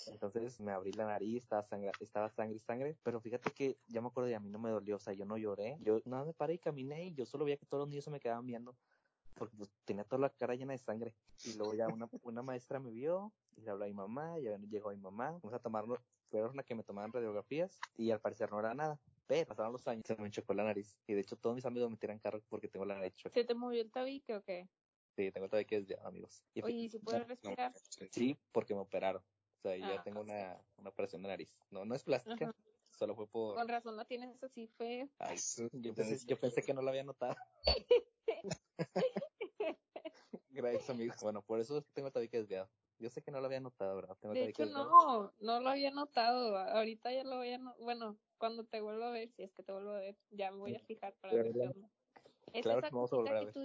Entonces 0.07 0.59
me 0.59 0.71
abrí 0.71 0.91
la 0.93 1.05
nariz, 1.05 1.43
estaba 1.43 1.63
sangre, 1.63 1.91
estaba 1.99 2.29
sangre 2.29 2.55
y 2.55 2.59
sangre, 2.59 2.97
pero 3.03 3.19
fíjate 3.19 3.51
que 3.51 3.77
ya 3.87 4.01
me 4.01 4.07
acuerdo 4.07 4.29
y 4.29 4.33
a 4.33 4.39
mí 4.39 4.49
no 4.49 4.59
me 4.59 4.69
dolió, 4.69 4.95
o 4.97 4.99
sea, 4.99 5.13
yo 5.13 5.25
no 5.25 5.37
lloré, 5.37 5.77
yo 5.81 6.01
nada 6.05 6.25
me 6.25 6.33
paré 6.33 6.55
y 6.55 6.59
caminé 6.59 7.07
y 7.07 7.13
yo 7.13 7.25
solo 7.25 7.45
veía 7.45 7.57
que 7.57 7.65
todos 7.65 7.81
los 7.81 7.89
niños 7.89 8.05
se 8.05 8.11
me 8.11 8.19
quedaban 8.19 8.45
viendo 8.45 8.75
porque 9.43 9.57
pues, 9.57 9.69
tenía 9.85 10.03
toda 10.05 10.21
la 10.21 10.29
cara 10.29 10.55
llena 10.55 10.73
de 10.73 10.79
sangre. 10.79 11.13
Y 11.43 11.53
luego 11.53 11.73
ya 11.73 11.87
una, 11.87 12.09
una 12.21 12.41
maestra 12.41 12.79
me 12.79 12.91
vio 12.91 13.33
y 13.57 13.61
le 13.61 13.71
habló 13.71 13.85
a 13.85 13.87
mi 13.87 13.93
mamá, 13.93 14.39
y 14.39 14.43
ya 14.43 14.57
llegó 14.57 14.89
mi 14.91 14.97
mamá, 14.97 15.31
vamos 15.31 15.53
a 15.53 15.59
tomarlo, 15.59 16.01
fueron 16.29 16.55
las 16.55 16.65
que 16.65 16.75
me 16.75 16.83
tomaban 16.83 17.11
radiografías 17.11 17.79
y 17.95 18.11
al 18.11 18.19
parecer 18.19 18.51
no 18.51 18.59
era 18.59 18.73
nada. 18.73 18.99
Pero 19.27 19.47
pasaron 19.47 19.73
los 19.73 19.87
años, 19.87 20.03
se 20.05 20.15
me 20.15 20.25
enchocó 20.25 20.53
la 20.53 20.63
nariz. 20.63 20.97
Y 21.07 21.13
de 21.13 21.21
hecho 21.21 21.35
todos 21.35 21.55
mis 21.55 21.65
amigos 21.65 21.91
me 21.91 21.97
tiran 21.97 22.19
carro 22.19 22.41
porque 22.49 22.67
tengo 22.67 22.85
la 22.85 22.95
nariz 22.95 23.13
¿Se 23.31 23.43
te 23.43 23.53
movió 23.53 23.81
el 23.81 23.91
tabique 23.91 24.35
o 24.35 24.41
qué? 24.41 24.67
Sí, 25.15 25.31
tengo 25.31 25.45
el 25.45 25.51
tabique 25.51 25.81
desde 25.81 25.99
amigos. 26.03 26.43
Y 26.53 26.63
Oye, 26.63 26.75
¿y 26.75 26.89
si 26.89 26.99
puedes 26.99 27.27
respirar? 27.27 27.73
sí, 28.09 28.37
porque 28.51 28.73
me 28.73 28.81
operaron. 28.81 29.21
O 29.21 29.61
sea, 29.61 29.77
yo 29.77 29.85
ya 29.85 29.99
ah, 29.99 30.03
tengo 30.03 30.21
una, 30.21 30.59
una 30.77 30.89
operación 30.89 31.21
de 31.21 31.29
nariz. 31.29 31.55
No, 31.69 31.85
no 31.85 31.95
es 31.95 32.03
plástica. 32.03 32.53
Solo 32.89 33.15
fue 33.15 33.27
por... 33.27 33.55
Con 33.55 33.67
razón 33.67 33.95
no 33.95 34.05
tienes 34.05 34.41
así 34.43 34.67
feo. 34.67 35.07
Ay, 35.19 35.37
yo 35.71 35.93
pensé, 35.93 36.25
yo 36.25 36.39
pensé 36.39 36.61
que 36.61 36.73
no 36.73 36.81
lo 36.81 36.89
había 36.89 37.03
notado. 37.03 37.35
Gracias, 40.53 40.89
amigos. 40.89 41.17
Bueno, 41.21 41.41
por 41.41 41.59
eso 41.59 41.81
tengo 41.93 42.07
el 42.07 42.13
tabique 42.13 42.37
desviado. 42.37 42.69
Yo 42.99 43.09
sé 43.09 43.21
que 43.21 43.31
no 43.31 43.39
lo 43.39 43.47
había 43.47 43.59
notado, 43.59 43.95
¿verdad? 43.95 44.15
Tengo 44.19 44.33
de 44.33 44.45
hecho, 44.45 44.65
no, 44.67 45.33
no 45.39 45.59
lo 45.59 45.69
había 45.69 45.91
notado. 45.91 46.57
Ahorita 46.57 47.11
ya 47.11 47.23
lo 47.23 47.37
voy 47.37 47.49
a... 47.49 47.57
No... 47.57 47.75
Bueno, 47.79 48.17
cuando 48.37 48.63
te 48.63 48.79
vuelvo 48.81 49.03
a 49.03 49.11
ver, 49.11 49.29
si 49.31 49.43
es 49.43 49.51
que 49.51 49.63
te 49.63 49.71
vuelvo 49.71 49.91
a 49.91 49.97
ver, 49.97 50.15
ya 50.29 50.51
me 50.51 50.59
voy 50.59 50.75
a 50.75 50.79
fijar 50.79 51.13
para 51.15 51.33
ver 51.33 51.51
qué 51.51 51.73
Es 52.53 52.61
claro 52.61 52.79
esa 52.79 52.89
que 52.89 52.95
vamos 52.95 53.11
a 53.11 53.15
volver 53.15 53.35
a 53.35 53.43
ver. 53.43 53.53
Tú... 53.53 53.61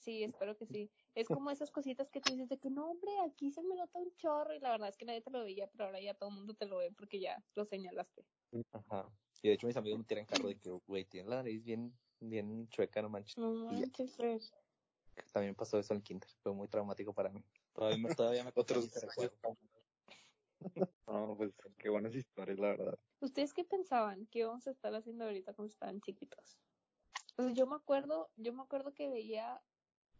Sí, 0.00 0.24
espero 0.24 0.56
que 0.56 0.64
sí. 0.64 0.90
Es 1.14 1.28
como 1.28 1.50
esas 1.50 1.70
cositas 1.70 2.10
que 2.10 2.22
tú 2.22 2.32
dices 2.32 2.48
de 2.48 2.58
que 2.58 2.70
no, 2.70 2.90
hombre, 2.90 3.10
aquí 3.26 3.50
se 3.50 3.62
me 3.62 3.76
nota 3.76 3.98
un 3.98 4.14
chorro 4.16 4.54
y 4.54 4.58
la 4.58 4.70
verdad 4.70 4.88
es 4.88 4.96
que 4.96 5.04
nadie 5.04 5.20
te 5.20 5.30
lo 5.30 5.42
veía, 5.42 5.66
pero 5.66 5.84
ahora 5.84 6.00
ya 6.00 6.14
todo 6.14 6.30
el 6.30 6.36
mundo 6.36 6.54
te 6.54 6.64
lo 6.64 6.78
ve 6.78 6.90
porque 6.90 7.20
ya 7.20 7.44
lo 7.54 7.66
señalaste. 7.66 8.24
Ajá. 8.72 9.10
Y 9.42 9.48
de 9.48 9.54
hecho 9.54 9.66
mis 9.66 9.76
amigos 9.76 9.98
me 9.98 10.04
tiran 10.06 10.24
carro 10.24 10.48
de 10.48 10.56
que, 10.58 10.70
güey, 10.70 11.04
tiene 11.04 11.28
la 11.28 11.36
nariz 11.36 11.62
bien, 11.62 11.92
bien 12.18 12.66
chueca, 12.68 13.02
no 13.02 13.10
manches. 13.10 13.36
No 13.36 13.52
manches, 13.52 14.14
pues. 14.16 14.54
También 15.32 15.54
pasó 15.54 15.78
eso 15.78 15.94
en 15.94 15.98
el 15.98 16.02
kinder. 16.02 16.28
Fue 16.42 16.52
muy 16.52 16.68
traumático 16.68 17.12
para 17.12 17.30
mí. 17.30 17.44
Todavía 17.72 17.98
me, 17.98 18.14
todavía 18.14 18.44
me 18.44 18.52
Otros 18.54 18.90
No, 21.06 21.34
pues 21.36 21.52
qué 21.78 21.88
buenas 21.88 22.14
historias, 22.14 22.58
la 22.58 22.68
verdad. 22.68 22.98
¿Ustedes 23.20 23.52
qué 23.52 23.64
pensaban 23.64 24.26
que 24.26 24.40
íbamos 24.40 24.66
a 24.66 24.70
estar 24.70 24.94
haciendo 24.94 25.24
ahorita 25.24 25.52
cuando 25.54 25.72
estaban 25.72 26.00
chiquitos? 26.00 26.58
Pues 27.36 27.54
yo 27.54 27.66
me 27.66 27.76
acuerdo, 27.76 28.30
yo 28.36 28.52
me 28.52 28.62
acuerdo 28.62 28.92
que 28.92 29.08
veía, 29.08 29.62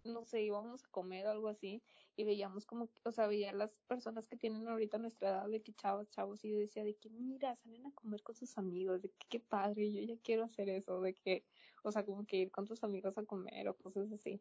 no 0.04 0.24
sé, 0.24 0.42
íbamos 0.42 0.84
a 0.84 0.88
comer 0.88 1.26
o 1.26 1.30
algo 1.30 1.48
así, 1.48 1.82
y 2.16 2.24
veíamos 2.24 2.66
como, 2.66 2.88
o 3.04 3.12
sea, 3.12 3.26
veía 3.26 3.52
las 3.52 3.70
personas 3.86 4.26
que 4.26 4.36
tienen 4.36 4.66
ahorita 4.68 4.98
nuestra 4.98 5.30
edad, 5.30 5.48
de 5.48 5.62
que 5.62 5.72
chavos, 5.74 6.08
chavos, 6.10 6.44
y 6.44 6.50
yo 6.50 6.58
decía 6.58 6.84
de 6.84 6.94
que, 6.94 7.10
mira, 7.10 7.56
salen 7.56 7.86
a 7.86 7.92
comer 7.92 8.22
con 8.22 8.34
sus 8.34 8.56
amigos, 8.58 9.02
de 9.02 9.10
que 9.10 9.26
qué 9.28 9.40
padre, 9.40 9.92
yo 9.92 10.00
ya 10.02 10.20
quiero 10.22 10.44
hacer 10.44 10.68
eso, 10.68 11.00
de 11.00 11.14
que, 11.14 11.44
o 11.82 11.92
sea, 11.92 12.04
como 12.04 12.24
que 12.26 12.36
ir 12.36 12.50
con 12.50 12.66
tus 12.66 12.82
amigos 12.84 13.16
a 13.18 13.24
comer 13.24 13.68
o 13.68 13.76
cosas 13.76 14.10
así. 14.12 14.40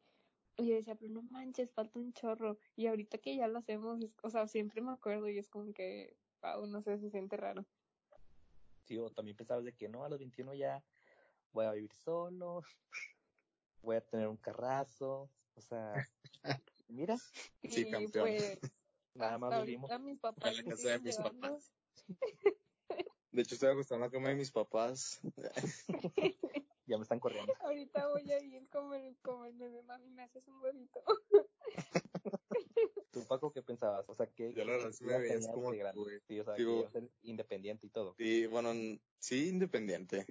Y 0.59 0.67
yo 0.67 0.75
decía, 0.75 0.95
pero 0.95 1.11
no 1.11 1.21
manches, 1.23 1.71
falta 1.71 1.99
un 1.99 2.11
chorro. 2.13 2.57
Y 2.75 2.87
ahorita 2.87 3.17
que 3.17 3.35
ya 3.35 3.47
lo 3.47 3.59
hacemos, 3.59 3.99
o 4.21 4.29
sea, 4.29 4.45
siempre 4.47 4.81
me 4.81 4.91
acuerdo 4.91 5.29
y 5.29 5.37
es 5.37 5.47
como 5.47 5.73
que, 5.73 6.17
wow, 6.41 6.67
no 6.67 6.81
sé, 6.81 6.97
se 6.99 7.09
siente 7.09 7.37
raro. 7.37 7.65
Sí, 8.83 8.97
o 8.97 9.09
también 9.09 9.37
pensabas 9.37 9.63
de 9.63 9.73
que 9.73 9.87
no, 9.87 10.03
a 10.03 10.09
los 10.09 10.19
21 10.19 10.53
ya 10.55 10.83
voy 11.53 11.65
a 11.65 11.71
vivir 11.71 11.93
solo, 11.93 12.61
voy 13.81 13.95
a 13.95 14.01
tener 14.01 14.27
un 14.27 14.37
carrazo, 14.37 15.29
o 15.55 15.61
sea, 15.61 15.93
mira. 16.87 17.17
Sí, 17.63 17.89
campeón. 17.89 18.27
Pues, 18.27 18.59
Nada 19.13 19.37
más 19.37 19.65
vivimos. 19.65 19.89
Mis 20.01 20.19
papás 20.19 20.51
en 20.51 20.57
la 20.57 20.71
casa 20.71 20.89
de 20.89 20.99
mis 20.99 21.17
papás. 21.17 21.73
De 23.31 23.41
hecho, 23.41 23.55
estoy 23.55 23.69
acostado 23.69 23.95
en 23.95 24.01
la 24.01 24.09
cama 24.09 24.29
de 24.29 24.35
mis 24.35 24.51
papás. 24.51 25.21
Ya 26.89 26.97
me 26.97 27.03
están 27.03 27.19
corriendo. 27.19 27.53
Ahorita 27.61 28.07
voy 28.07 28.31
a 28.31 28.43
ir 28.43 28.67
como 28.69 28.93
el, 28.95 29.15
como 29.21 29.45
el 29.45 29.55
bebé, 29.55 29.83
mami, 29.83 30.09
me 30.09 30.23
haces 30.23 30.45
un 30.47 30.59
huevito. 30.61 30.99
¿Tú, 33.11 33.25
Paco, 33.27 33.51
qué 33.51 33.61
pensabas? 33.61 34.07
O 34.09 34.15
sea, 34.15 34.27
que... 34.27 34.53
Yo 34.53 34.65
la 34.65 34.73
verdad 34.73 34.91
sí 34.91 35.05
me 35.05 35.17
veías 35.17 35.47
como... 35.47 35.71
Sí, 35.71 36.39
o 36.39 36.43
sea, 36.43 36.55
que 36.55 36.85
a 36.85 36.89
ser 36.89 37.09
independiente 37.21 37.87
y 37.87 37.89
todo. 37.89 38.15
Sí, 38.17 38.47
bueno, 38.47 38.71
sí, 39.19 39.49
independiente. 39.49 40.25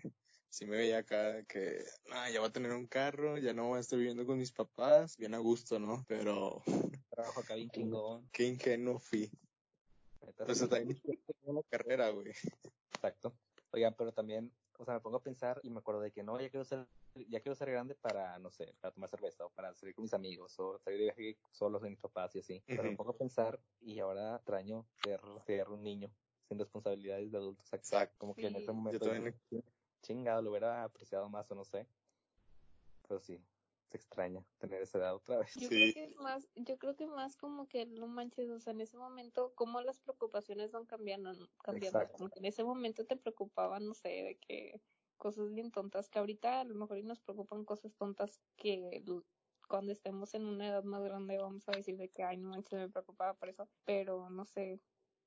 Sí 0.50 0.66
me 0.66 0.78
veía 0.78 0.98
acá 0.98 1.44
que, 1.44 1.84
ah, 2.10 2.30
ya 2.30 2.40
voy 2.40 2.48
a 2.48 2.52
tener 2.52 2.72
un 2.72 2.86
carro, 2.86 3.36
ya 3.36 3.52
no 3.52 3.68
voy 3.68 3.76
a 3.76 3.80
estar 3.80 3.98
viviendo 3.98 4.24
con 4.24 4.38
mis 4.38 4.50
papás, 4.50 5.16
bien 5.16 5.34
a 5.34 5.38
gusto, 5.38 5.78
¿no? 5.78 6.04
Pero... 6.08 6.62
Trabajo 7.10 7.40
acá 7.40 7.54
bien 7.54 7.70
chingón. 7.70 8.28
Qué 8.32 8.44
ingenuo 8.44 8.98
fui. 8.98 9.30
Entonces 10.20 10.68
también 10.68 11.00
una 11.42 11.62
carrera, 11.64 12.10
güey. 12.10 12.32
Exacto. 12.94 13.36
Oigan, 13.72 13.94
pero 13.96 14.12
también 14.12 14.52
o 14.78 14.84
sea, 14.84 14.94
me 14.94 15.00
pongo 15.00 15.18
a 15.18 15.22
pensar 15.22 15.60
y 15.62 15.70
me 15.70 15.78
acuerdo 15.80 16.00
de 16.00 16.12
que 16.12 16.22
no, 16.22 16.40
ya 16.40 16.48
quiero 16.48 16.64
ser, 16.64 16.86
ya 17.14 17.40
quiero 17.40 17.54
ser 17.54 17.70
grande 17.70 17.94
para, 17.96 18.38
no 18.38 18.50
sé, 18.50 18.74
para 18.80 18.94
tomar 18.94 19.10
cerveza 19.10 19.44
o 19.44 19.50
para 19.50 19.74
salir 19.74 19.94
con 19.94 20.04
mis 20.04 20.14
amigos 20.14 20.58
o 20.58 20.78
salir 20.78 21.00
de 21.00 21.04
viaje 21.04 21.38
solo 21.50 21.80
con 21.80 21.90
mis 21.90 21.98
papás 21.98 22.34
y 22.36 22.38
así. 22.38 22.62
Pero 22.66 22.84
me 22.84 22.96
pongo 22.96 23.10
a 23.10 23.16
pensar 23.16 23.60
y 23.80 23.98
ahora 23.98 24.36
extraño 24.36 24.86
ser, 25.02 25.20
ser 25.44 25.68
un 25.68 25.82
niño 25.82 26.10
sin 26.48 26.58
responsabilidades 26.58 27.30
de 27.30 27.38
adultos. 27.38 27.72
Exacto. 27.72 28.16
Como 28.18 28.34
que 28.34 28.46
en 28.46 28.56
ese 28.56 28.72
momento, 28.72 29.06
chingado, 30.00 30.42
lo 30.42 30.50
hubiera 30.50 30.84
apreciado 30.84 31.28
más 31.28 31.50
o 31.50 31.54
no 31.54 31.64
sé. 31.64 31.86
Pero 33.06 33.20
sí, 33.20 33.42
se 33.88 33.96
extraña 33.96 34.44
tener 34.58 34.82
esa 34.82 34.98
edad 34.98 35.14
otra 35.14 35.38
vez. 35.38 35.54
Yo 35.54 35.68
creo 35.68 35.94
que 35.94 36.04
es 36.04 36.16
más, 36.16 36.48
yo 36.54 36.78
creo 36.78 36.94
que 36.94 37.06
más 37.06 37.36
como 37.36 37.66
que 37.66 37.86
no 37.86 38.06
manches, 38.06 38.50
o 38.50 38.60
sea, 38.60 38.72
en 38.72 38.80
ese 38.80 38.96
momento, 38.96 39.52
como 39.54 39.80
las 39.80 39.98
preocupaciones 40.00 40.72
van 40.72 40.86
cambiando, 40.86 41.32
cambiando, 41.62 42.08
como 42.12 42.28
que 42.28 42.38
en 42.38 42.44
ese 42.44 42.64
momento 42.64 43.04
te 43.06 43.16
preocupaban, 43.16 43.86
no 43.86 43.94
sé, 43.94 44.08
de 44.08 44.38
que 44.38 44.80
cosas 45.16 45.52
bien 45.52 45.70
tontas, 45.70 46.08
que 46.08 46.18
ahorita 46.18 46.60
a 46.60 46.64
lo 46.64 46.74
mejor 46.74 47.02
nos 47.04 47.20
preocupan 47.20 47.64
cosas 47.64 47.94
tontas 47.94 48.40
que 48.56 49.02
cuando 49.68 49.92
estemos 49.92 50.34
en 50.34 50.46
una 50.46 50.68
edad 50.68 50.84
más 50.84 51.02
grande 51.02 51.38
vamos 51.38 51.68
a 51.68 51.72
decir 51.72 51.96
de 51.96 52.08
que, 52.08 52.22
ay, 52.22 52.36
no 52.36 52.50
manches, 52.50 52.78
me 52.78 52.88
preocupaba 52.88 53.34
por 53.34 53.48
eso, 53.48 53.68
pero 53.84 54.30
no 54.30 54.44
sé, 54.44 54.80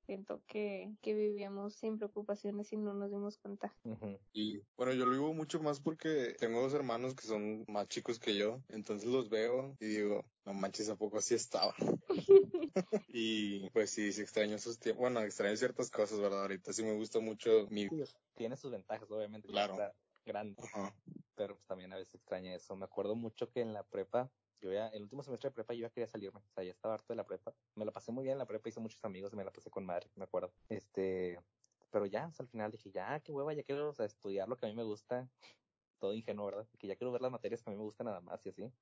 siento 0.06 0.42
que, 0.46 0.92
que 1.00 1.14
vivíamos 1.14 1.74
sin 1.74 1.98
preocupaciones 1.98 2.72
y 2.72 2.76
no 2.76 2.94
nos 2.94 3.10
dimos 3.10 3.38
cuenta. 3.38 3.74
Y 4.32 4.60
bueno, 4.76 4.92
yo 4.92 5.06
lo 5.06 5.12
vivo 5.12 5.34
mucho 5.34 5.60
más 5.60 5.80
porque 5.80 6.34
tengo 6.38 6.60
dos 6.60 6.74
hermanos 6.74 7.14
que 7.14 7.26
son 7.26 7.64
más 7.68 7.88
chicos 7.88 8.18
que 8.18 8.36
yo, 8.36 8.60
entonces 8.68 9.08
los 9.08 9.28
veo 9.28 9.76
y 9.80 9.86
digo, 9.86 10.24
no 10.44 10.54
manches, 10.54 10.88
¿a 10.88 10.96
poco 10.96 11.18
así 11.18 11.34
estaba? 11.34 11.74
y 13.08 13.70
pues 13.70 13.90
sí, 13.90 14.12
sí 14.12 14.22
extraño 14.22 14.56
esos 14.56 14.78
tiempos, 14.78 15.00
bueno, 15.02 15.20
extraño 15.20 15.56
ciertas 15.56 15.90
cosas, 15.90 16.20
¿verdad? 16.20 16.42
Ahorita 16.42 16.72
sí 16.72 16.82
me 16.82 16.94
gusta 16.94 17.20
mucho 17.20 17.66
mi... 17.70 17.88
Tiene 18.34 18.56
sus 18.56 18.70
ventajas, 18.70 19.10
obviamente. 19.10 19.48
Claro. 19.48 19.76
Grande. 20.24 20.62
Pero 21.34 21.56
pues 21.56 21.66
también 21.66 21.92
a 21.92 21.96
veces 21.96 22.14
extraña 22.14 22.54
eso. 22.54 22.76
Me 22.76 22.84
acuerdo 22.84 23.16
mucho 23.16 23.50
que 23.50 23.60
en 23.60 23.72
la 23.72 23.82
prepa 23.82 24.30
yo 24.62 24.72
ya, 24.72 24.88
el 24.88 25.02
último 25.02 25.22
semestre 25.22 25.50
de 25.50 25.54
prepa 25.54 25.74
yo 25.74 25.82
ya 25.82 25.90
quería 25.90 26.06
salirme, 26.06 26.40
o 26.40 26.52
sea, 26.54 26.62
ya 26.62 26.70
estaba 26.70 26.94
harto 26.94 27.12
de 27.12 27.16
la 27.16 27.24
prepa. 27.24 27.52
Me 27.74 27.84
la 27.84 27.92
pasé 27.92 28.12
muy 28.12 28.22
bien 28.22 28.34
en 28.34 28.38
la 28.38 28.46
prepa, 28.46 28.68
hice 28.68 28.80
muchos 28.80 29.04
amigos, 29.04 29.34
me 29.34 29.44
la 29.44 29.50
pasé 29.50 29.70
con 29.70 29.84
madre, 29.84 30.08
me 30.14 30.24
acuerdo. 30.24 30.52
Este, 30.68 31.38
pero 31.90 32.06
ya, 32.06 32.30
al 32.38 32.48
final 32.48 32.70
dije, 32.70 32.90
ya, 32.92 33.20
qué 33.20 33.32
hueva, 33.32 33.52
ya 33.52 33.64
quiero 33.64 33.92
estudiar 33.98 34.48
lo 34.48 34.56
que 34.56 34.66
a 34.66 34.68
mí 34.68 34.74
me 34.74 34.84
gusta, 34.84 35.28
todo 35.98 36.14
ingenuo, 36.14 36.46
¿verdad? 36.46 36.68
Que 36.78 36.86
ya 36.86 36.96
quiero 36.96 37.12
ver 37.12 37.22
las 37.22 37.32
materias 37.32 37.62
que 37.62 37.70
a 37.70 37.72
mí 37.72 37.76
me 37.76 37.84
gustan 37.84 38.06
nada 38.06 38.20
más 38.20 38.44
y 38.46 38.50
así. 38.50 38.72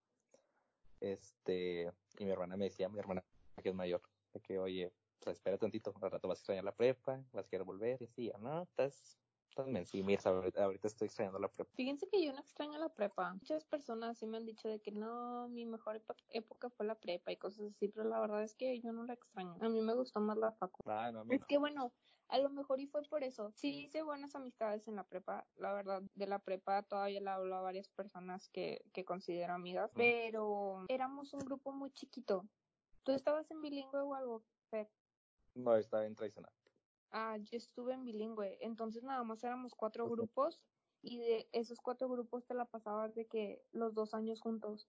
Este, 1.01 1.91
y 2.19 2.25
mi 2.25 2.31
hermana 2.31 2.57
me 2.57 2.67
decía, 2.67 2.89
mi 2.89 2.99
hermana 2.99 3.25
que 3.63 3.71
es 3.71 3.75
mayor, 3.75 4.03
de 4.33 4.41
que, 4.41 4.59
oye, 4.59 4.87
o 4.87 5.23
sea, 5.23 5.33
espera 5.33 5.59
tantito, 5.59 5.95
al 6.01 6.11
rato 6.11 6.29
vas 6.29 6.39
a 6.39 6.41
extrañar 6.41 6.65
la 6.65 6.75
prepa, 6.75 7.23
vas 7.33 7.47
a 7.47 7.49
querer 7.49 7.65
volver, 7.65 8.01
y 8.01 8.05
así, 8.05 8.33
no, 8.39 8.63
estás 8.63 9.19
también 9.55 9.87
sí, 9.87 10.03
mira, 10.03 10.23
ahorita, 10.25 10.87
estoy 10.87 11.07
extrañando 11.07 11.39
la 11.39 11.49
prepa. 11.49 11.71
Fíjense 11.75 12.09
que 12.09 12.25
yo 12.25 12.33
no 12.33 12.41
extraño 12.41 12.79
la 12.79 12.89
prepa. 12.89 13.33
Muchas 13.35 13.65
personas 13.65 14.19
sí 14.19 14.27
me 14.27 14.39
han 14.39 14.47
dicho 14.47 14.69
de 14.69 14.81
que 14.81 14.93
no, 14.93 15.49
mi 15.49 15.67
mejor 15.67 16.03
época 16.31 16.71
fue 16.71 16.87
la 16.87 16.95
prepa 16.95 17.33
y 17.33 17.37
cosas 17.37 17.73
así, 17.75 17.89
pero 17.89 18.09
la 18.09 18.21
verdad 18.21 18.43
es 18.43 18.55
que 18.55 18.81
yo 18.81 18.93
no 18.93 19.05
la 19.05 19.15
extraño. 19.15 19.57
A 19.61 19.69
mí 19.69 19.81
me 19.81 19.95
gustó 19.95 20.21
más 20.21 20.37
la 20.37 20.53
facu. 20.53 20.81
Ah, 20.87 21.11
no, 21.13 21.25
es 21.29 21.45
que 21.45 21.59
bueno, 21.59 21.93
a 22.29 22.39
lo 22.39 22.51
mejor 22.51 22.81
y 22.81 22.87
fue 22.87 23.03
por 23.03 23.25
eso. 23.25 23.53
Sí 23.53 23.85
hice 23.85 24.03
buenas 24.03 24.35
amistades 24.35 24.87
en 24.89 24.97
la 24.97 25.05
prepa, 25.05 25.47
la 25.57 25.73
verdad, 25.73 26.03
de 26.15 26.27
la 26.27 26.39
prepa 26.39 26.83
todavía 26.83 27.21
le 27.21 27.31
hablo 27.31 27.57
a 27.57 27.63
varias 27.63 27.89
personas 27.89 28.49
que, 28.49 28.83
que 28.93 29.05
considero 29.05 29.55
amigas, 29.55 29.91
pero 29.95 30.85
éramos 30.89 31.35
un 31.35 31.41
grupo 31.41 31.73
muy 31.73 31.91
chiquito. 31.93 32.47
¿Tú 33.03 33.13
estabas 33.13 33.51
en 33.51 33.63
bilingüe 33.63 34.01
o 34.01 34.15
algo, 34.15 34.45
No, 35.55 35.77
estaba 35.77 36.07
en 36.07 36.15
tradicional. 36.15 36.53
Ah, 37.13 37.37
yo 37.39 37.57
estuve 37.57 37.95
en 37.95 38.05
bilingüe, 38.05 38.59
entonces 38.61 39.03
nada 39.03 39.25
más 39.25 39.43
éramos 39.43 39.75
cuatro 39.75 40.09
grupos 40.09 40.61
y 41.03 41.19
de 41.19 41.49
esos 41.53 41.81
cuatro 41.81 42.09
grupos 42.09 42.47
te 42.47 42.55
la 42.55 42.67
pasabas 42.67 43.15
de 43.15 43.27
que 43.27 43.65
los 43.73 43.95
dos 43.95 44.15
años 44.15 44.41
juntos 44.41 44.89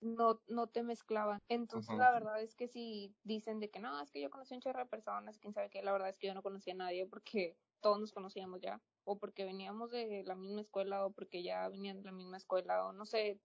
no, 0.00 0.42
no 0.48 0.68
te 0.68 0.82
mezclaban. 0.82 1.38
Entonces 1.48 1.96
la 1.96 2.10
verdad 2.12 2.42
es 2.42 2.54
que 2.56 2.68
si 2.68 3.14
dicen 3.22 3.60
de 3.60 3.70
que 3.70 3.80
no, 3.80 4.00
es 4.00 4.10
que 4.10 4.20
yo 4.20 4.30
conocí 4.30 4.54
un 4.54 4.60
chorro 4.60 4.80
de 4.80 4.86
personas, 4.86 5.38
quién 5.38 5.54
sabe 5.54 5.70
qué, 5.70 5.82
la 5.82 5.92
verdad 5.92 6.08
es 6.08 6.18
que 6.18 6.26
yo 6.28 6.34
no 6.34 6.42
conocía 6.42 6.74
a 6.74 6.76
nadie 6.76 7.06
porque 7.06 7.56
todos 7.80 8.00
nos 8.00 8.12
conocíamos 8.12 8.60
ya, 8.60 8.82
o 9.04 9.18
porque 9.18 9.44
veníamos 9.44 9.90
de 9.90 10.22
la 10.24 10.34
misma 10.36 10.60
escuela, 10.62 11.06
o 11.06 11.12
porque 11.12 11.42
ya 11.42 11.68
venían 11.68 11.98
de 11.98 12.04
la 12.04 12.12
misma 12.12 12.36
escuela, 12.38 12.86
o 12.86 12.92
no 12.92 13.06
sé, 13.06 13.40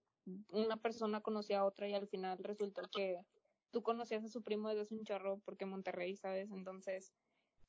una 0.52 0.78
persona 0.78 1.22
conocía 1.22 1.60
a 1.60 1.66
otra 1.66 1.88
y 1.90 1.94
al 1.94 2.08
final 2.08 2.38
resultó 2.40 2.82
que 2.92 3.22
tú 3.72 3.84
conocías 3.84 4.24
a 4.24 4.30
su 4.30 4.44
primo 4.44 4.70
desde 4.74 4.96
un 4.96 5.04
chorro 5.06 5.40
porque 5.46 5.66
Monterrey, 5.66 6.16
¿sabes? 6.16 6.52
Entonces 6.52 7.14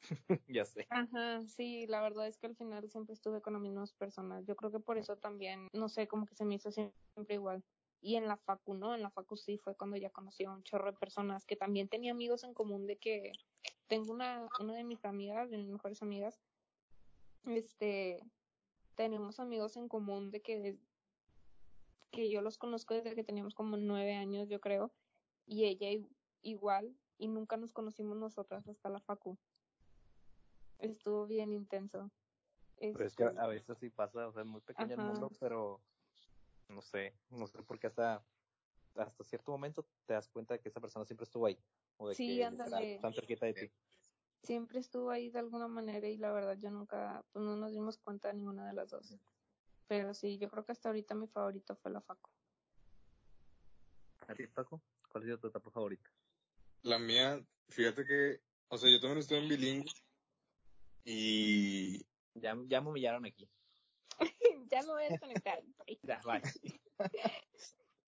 ya 0.48 0.64
sé. 0.64 0.86
Ajá, 0.90 1.44
sí, 1.46 1.86
la 1.86 2.00
verdad 2.00 2.26
es 2.26 2.38
que 2.38 2.46
al 2.46 2.56
final 2.56 2.88
siempre 2.90 3.14
estuve 3.14 3.40
con 3.40 3.52
las 3.52 3.62
mismas 3.62 3.92
personas. 3.92 4.44
Yo 4.46 4.56
creo 4.56 4.70
que 4.70 4.80
por 4.80 4.98
eso 4.98 5.16
también, 5.16 5.68
no 5.72 5.88
sé, 5.88 6.06
como 6.06 6.26
que 6.26 6.34
se 6.34 6.44
me 6.44 6.54
hizo 6.54 6.70
siempre 6.70 7.34
igual. 7.34 7.62
Y 8.00 8.16
en 8.16 8.28
la 8.28 8.36
facu, 8.36 8.74
¿no? 8.74 8.94
En 8.94 9.02
la 9.02 9.10
facu 9.10 9.36
sí 9.36 9.58
fue 9.58 9.74
cuando 9.74 9.96
ya 9.96 10.10
conocí 10.10 10.44
a 10.44 10.52
un 10.52 10.62
chorro 10.62 10.92
de 10.92 10.98
personas 10.98 11.44
que 11.44 11.56
también 11.56 11.88
tenía 11.88 12.12
amigos 12.12 12.44
en 12.44 12.54
común 12.54 12.86
de 12.86 12.96
que 12.96 13.32
tengo 13.88 14.12
una, 14.12 14.46
una 14.60 14.74
de 14.74 14.84
mis 14.84 15.04
amigas, 15.04 15.50
de 15.50 15.58
mis 15.58 15.68
mejores 15.68 16.02
amigas, 16.02 16.38
este, 17.46 18.20
tenemos 18.94 19.40
amigos 19.40 19.76
en 19.76 19.88
común 19.88 20.30
de 20.30 20.40
que, 20.40 20.76
que 22.10 22.30
yo 22.30 22.42
los 22.42 22.58
conozco 22.58 22.94
desde 22.94 23.14
que 23.14 23.24
teníamos 23.24 23.54
como 23.54 23.76
nueve 23.76 24.14
años, 24.14 24.48
yo 24.48 24.60
creo, 24.60 24.92
y 25.46 25.64
ella 25.64 25.88
igual, 26.42 26.94
y 27.16 27.28
nunca 27.28 27.56
nos 27.56 27.72
conocimos 27.72 28.16
nosotras 28.16 28.68
hasta 28.68 28.88
la 28.90 29.00
facu. 29.00 29.38
Estuvo 30.78 31.26
bien 31.26 31.52
intenso. 31.52 32.10
Pero 32.80 33.04
es 33.04 33.14
que 33.14 33.24
a 33.24 33.46
veces 33.46 33.76
sí 33.78 33.90
pasa, 33.90 34.28
o 34.28 34.32
sea, 34.32 34.42
es 34.42 34.48
muy 34.48 34.60
pequeño 34.60 34.94
el 34.94 35.00
mundo, 35.00 35.30
pero 35.40 35.80
no 36.68 36.80
sé, 36.80 37.14
no 37.30 37.46
sé 37.46 37.62
por 37.62 37.78
qué 37.78 37.88
hasta, 37.88 38.24
hasta 38.94 39.24
cierto 39.24 39.50
momento 39.50 39.86
te 40.06 40.14
das 40.14 40.28
cuenta 40.28 40.54
de 40.54 40.60
que 40.60 40.68
esa 40.68 40.80
persona 40.80 41.04
siempre 41.04 41.24
estuvo 41.24 41.46
ahí. 41.46 41.58
O 41.96 42.08
de 42.08 42.14
sí, 42.14 42.36
que 42.36 42.44
ándale. 42.44 42.98
Tan 43.00 43.12
cerquita 43.12 43.46
de 43.46 43.54
ti. 43.54 43.72
Siempre 44.42 44.78
estuvo 44.78 45.10
ahí 45.10 45.30
de 45.30 45.40
alguna 45.40 45.66
manera 45.66 46.06
y 46.06 46.16
la 46.16 46.32
verdad 46.32 46.56
yo 46.60 46.70
nunca, 46.70 47.24
pues 47.32 47.44
no 47.44 47.56
nos 47.56 47.72
dimos 47.72 47.98
cuenta 47.98 48.28
de 48.28 48.34
ninguna 48.34 48.68
de 48.68 48.74
las 48.74 48.90
dos. 48.90 49.16
Pero 49.88 50.14
sí, 50.14 50.38
yo 50.38 50.48
creo 50.48 50.64
que 50.64 50.72
hasta 50.72 50.90
ahorita 50.90 51.14
mi 51.14 51.26
favorito 51.26 51.74
fue 51.74 51.90
la 51.90 52.00
Faco. 52.00 52.30
¿A 54.28 54.34
ti, 54.34 54.46
Paco? 54.46 54.80
¿Cuál 55.08 55.24
ha 55.24 55.26
sido 55.26 55.38
tu 55.38 55.48
etapa 55.48 55.70
favorita? 55.70 56.08
La 56.82 56.98
mía, 56.98 57.44
fíjate 57.68 58.04
que, 58.04 58.40
o 58.68 58.78
sea, 58.78 58.90
yo 58.90 59.00
también 59.00 59.18
estoy 59.18 59.38
en 59.38 59.48
bilingüe 59.48 59.90
y... 61.04 61.98
Ya, 62.34 62.56
ya 62.66 62.80
me 62.80 62.90
humillaron 62.90 63.26
aquí. 63.26 63.48
ya 64.70 64.82
me 64.82 64.88
voy 64.88 65.04
a 65.04 65.08
desconectar. 65.08 65.62
ya. 66.02 66.20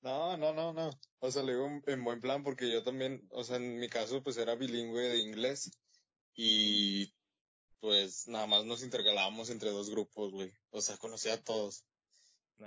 No, 0.02 0.34
no, 0.38 0.54
no, 0.54 0.72
no. 0.72 0.90
O 1.18 1.30
sea, 1.30 1.42
le 1.42 1.52
digo 1.52 1.68
en 1.86 2.04
buen 2.04 2.20
plan 2.20 2.42
porque 2.42 2.72
yo 2.72 2.82
también, 2.82 3.26
o 3.30 3.44
sea, 3.44 3.56
en 3.56 3.78
mi 3.78 3.88
caso 3.88 4.22
pues 4.22 4.38
era 4.38 4.54
bilingüe 4.54 5.02
de 5.02 5.18
inglés 5.18 5.70
y 6.34 7.12
pues 7.80 8.26
nada 8.26 8.46
más 8.46 8.64
nos 8.64 8.82
intercalábamos 8.82 9.50
entre 9.50 9.70
dos 9.70 9.90
grupos, 9.90 10.32
güey. 10.32 10.52
O 10.70 10.80
sea, 10.80 10.96
conocía 10.96 11.34
a 11.34 11.42
todos. 11.42 11.84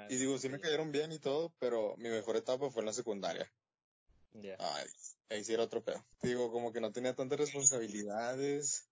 y 0.09 0.15
digo, 0.17 0.37
sí 0.37 0.49
me 0.49 0.59
cayeron 0.59 0.91
bien 0.91 1.11
y 1.11 1.19
todo, 1.19 1.53
pero 1.57 1.95
mi 1.97 2.09
mejor 2.09 2.35
etapa 2.35 2.69
fue 2.69 2.81
en 2.81 2.87
la 2.87 2.93
secundaria. 2.93 3.51
Ya. 4.33 4.55
Ay, 4.59 4.85
ahí 5.29 5.43
sí 5.43 5.53
era 5.53 5.63
otro 5.63 5.83
pedo. 5.83 6.05
Digo, 6.21 6.51
como 6.51 6.71
que 6.71 6.81
no 6.81 6.91
tenía 6.91 7.15
tantas 7.15 7.39
responsabilidades 7.39 8.87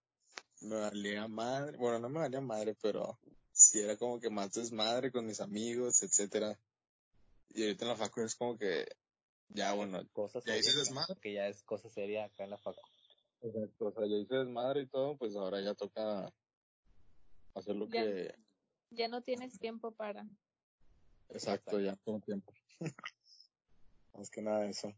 me 0.62 0.76
valía 0.76 1.28
madre, 1.28 1.78
bueno, 1.78 2.00
no 2.00 2.10
me 2.10 2.20
valía 2.20 2.42
madre, 2.42 2.76
pero 2.82 3.20
sí 3.52 3.80
era 3.80 3.98
como 3.98 4.20
que 4.20 4.30
más 4.30 4.52
desmadre 4.54 5.12
con 5.12 5.26
mis 5.26 5.42
amigos, 5.42 6.04
etcétera. 6.04 6.58
Y 7.50 7.64
ahorita 7.64 7.86
en 7.86 7.90
la 7.90 7.98
facu 7.98 8.22
es 8.22 8.36
como 8.36 8.58
que, 8.58 8.88
ya 9.50 9.74
bueno, 9.74 10.02
cosas 10.14 10.44
ya 10.46 10.56
hice 10.56 10.78
desmadre. 10.78 11.16
Que 11.22 11.34
ya 11.34 11.48
es 11.48 11.64
cosa 11.64 11.90
seria 11.90 12.26
acá 12.26 12.44
en 12.44 12.52
la 12.52 12.58
facu. 12.58 12.82
Exacto, 13.42 13.88
o 13.88 13.92
sea, 13.92 14.06
ya 14.08 14.16
hice 14.18 14.36
desmadre 14.36 14.84
y 14.84 14.88
todo, 14.88 15.18
pues 15.18 15.36
ahora 15.36 15.62
ya 15.62 15.74
toca 15.74 16.32
hacer 17.56 17.76
lo 17.76 17.90
que... 17.90 18.34
Ya 18.92 19.08
no 19.08 19.22
tienes 19.22 19.58
tiempo 19.58 19.92
para... 19.92 20.28
Exacto, 21.30 21.80
ya 21.80 21.96
tengo 21.98 22.20
tiempo. 22.20 22.54
Más 24.14 24.30
que 24.30 24.42
nada 24.42 24.66
eso. 24.70 24.94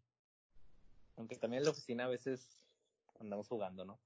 Aunque 1.15 1.35
también 1.37 1.59
en 1.59 1.65
la 1.65 1.71
oficina 1.71 2.05
a 2.05 2.09
veces 2.09 2.57
andamos 3.19 3.47
jugando, 3.47 3.85
¿no? 3.85 3.99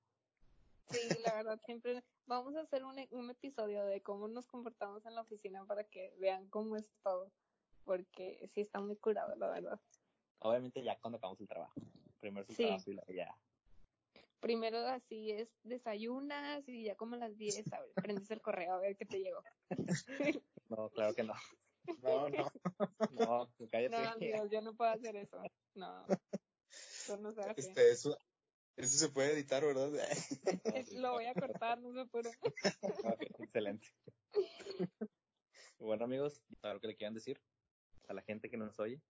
Sí, 0.90 1.00
la 1.26 1.34
verdad, 1.34 1.60
siempre 1.66 2.04
vamos 2.26 2.56
a 2.56 2.62
hacer 2.62 2.84
un, 2.84 2.96
un 3.12 3.30
episodio 3.30 3.86
de 3.86 4.02
cómo 4.02 4.28
nos 4.28 4.48
comportamos 4.48 5.06
en 5.06 5.16
la 5.16 5.22
oficina 5.22 5.66
para 5.66 5.84
que 5.84 6.16
vean 6.20 6.48
cómo 6.50 6.78
es 6.78 6.86
todo, 7.04 7.32
porque 7.84 8.50
sí 8.54 8.62
está 8.62 8.80
muy 8.80 8.96
curado, 8.96 9.36
la 9.36 9.50
verdad. 9.50 9.80
Obviamente 10.40 10.84
ya 10.84 10.98
cuando 11.00 11.18
acabamos 11.18 11.42
el 11.42 11.48
trabajo. 11.48 11.74
Primero 12.20 12.46
su 12.46 12.54
trabajo 12.54 12.90
y 12.90 12.94
luego 12.94 13.12
ya. 13.12 13.38
Primero 14.40 14.78
así 14.88 15.32
es, 15.32 15.50
desayunas 15.64 16.68
y 16.70 16.84
ya 16.84 16.96
como 16.96 17.16
a 17.16 17.18
las 17.18 17.36
10 17.38 17.66
prendes 17.96 18.30
el 18.30 18.42
correo 18.42 18.74
a 18.76 18.80
ver 18.80 18.96
qué 18.96 19.06
te 19.06 19.20
llegó. 19.20 19.42
no, 20.70 20.90
claro 20.90 21.14
que 21.14 21.24
no. 21.24 21.34
No, 22.04 22.28
no. 22.28 22.52
No, 23.12 23.50
cállate. 23.72 23.90
No, 23.90 24.16
Dios, 24.18 24.52
yo 24.52 24.60
no 24.62 24.76
puedo 24.76 24.92
hacer 24.92 25.16
eso. 25.16 25.42
No. 25.74 26.06
Eso 26.70 27.16
no 27.16 27.32
se 27.32 27.42
hace. 27.42 27.62
Este, 27.62 27.92
eso, 27.92 28.18
eso 28.78 28.98
se 28.98 29.10
puede 29.10 29.34
editar, 29.34 29.66
¿verdad? 29.66 29.90
Lo 30.94 31.14
voy 31.14 31.26
a 31.26 31.34
cortar, 31.34 31.80
no 31.80 31.94
se 31.94 32.10
puede. 32.10 32.32
excelente. 33.40 33.88
Bueno, 35.80 36.06
amigos, 36.06 36.42
¿algo 36.62 36.80
que 36.80 36.88
le 36.88 36.96
quieran 36.96 37.14
decir 37.14 37.42
a 38.08 38.14
la 38.14 38.22
gente 38.22 38.50
que 38.50 38.58
nos 38.58 38.80
oye? 38.80 39.02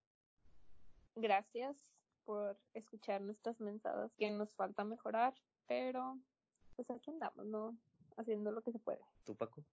Gracias 1.16 1.76
por 2.26 2.60
escuchar 2.74 3.22
nuestras 3.22 3.60
mensajes, 3.60 4.12
que 4.18 4.30
nos 4.32 4.54
falta 4.56 4.84
mejorar, 4.84 5.34
pero 5.68 6.20
pues 6.76 6.90
aquí 6.90 7.12
andamos, 7.12 7.46
¿no? 7.46 7.78
Haciendo 8.18 8.52
lo 8.52 8.62
que 8.62 8.72
se 8.72 8.80
puede. 8.80 9.02
¿Tú, 9.24 9.36
Paco? 9.36 9.64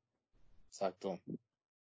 Exacto. 0.69 1.21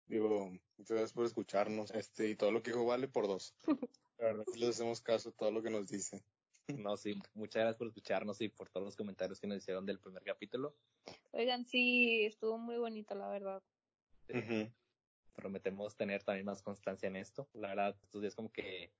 Digo, 0.05 0.51
muchas 0.77 0.97
gracias 0.97 1.13
por 1.13 1.25
escucharnos. 1.25 1.91
Este, 1.91 2.29
y 2.29 2.35
todo 2.35 2.51
lo 2.51 2.61
que 2.61 2.71
dijo 2.71 2.85
vale 2.85 3.07
por 3.07 3.27
dos. 3.27 3.55
La 4.17 4.25
verdad, 4.25 4.45
les 4.55 4.69
hacemos 4.69 5.01
caso 5.01 5.29
a 5.29 5.31
todo 5.31 5.51
lo 5.51 5.63
que 5.63 5.69
nos 5.69 5.87
dicen. 5.87 6.23
No, 6.67 6.95
sí, 6.97 7.19
muchas 7.33 7.61
gracias 7.61 7.77
por 7.77 7.87
escucharnos 7.87 8.39
y 8.41 8.49
por 8.49 8.69
todos 8.69 8.85
los 8.85 8.95
comentarios 8.95 9.39
que 9.39 9.47
nos 9.47 9.57
hicieron 9.57 9.85
del 9.85 9.99
primer 9.99 10.23
capítulo. 10.23 10.75
Oigan, 11.31 11.65
sí, 11.65 12.25
estuvo 12.25 12.57
muy 12.57 12.77
bonito, 12.77 13.15
la 13.15 13.29
verdad. 13.29 13.61
prometemos 15.35 15.95
tener 15.95 16.23
también 16.23 16.45
más 16.45 16.61
constancia 16.61 17.07
en 17.07 17.17
esto. 17.17 17.49
La 17.53 17.69
verdad, 17.69 17.97
estos 18.01 18.21
días 18.21 18.35
como 18.35 18.51
que 18.51 18.91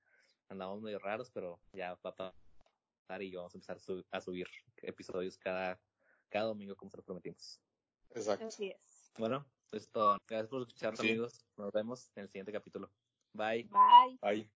andamos 0.48 0.82
medio 0.82 0.98
raros, 0.98 1.30
pero 1.30 1.58
ya 1.72 1.94
va 2.04 2.10
a 2.10 2.16
pasar 2.16 3.22
y 3.22 3.34
vamos 3.34 3.54
a 3.54 3.58
empezar 3.58 3.78
a, 4.10 4.20
subir 4.20 4.46
episodios 4.82 5.38
cada, 5.38 5.80
cada 6.28 6.46
domingo 6.46 6.76
como 6.76 6.90
se 6.90 6.98
lo 6.98 7.02
prometimos. 7.02 7.60
Exacto. 8.10 8.46
Así 8.46 8.70
es. 8.70 9.12
Bueno, 9.16 9.46
esto. 9.72 10.18
Gracias 10.26 10.48
por 10.48 10.62
escucharnos, 10.62 11.00
amigos. 11.00 11.44
Nos 11.56 11.72
vemos 11.72 12.10
en 12.14 12.24
el 12.24 12.28
siguiente 12.28 12.52
capítulo. 12.52 12.90
Bye. 13.32 13.64
Bye. 13.64 14.18
Bye. 14.20 14.50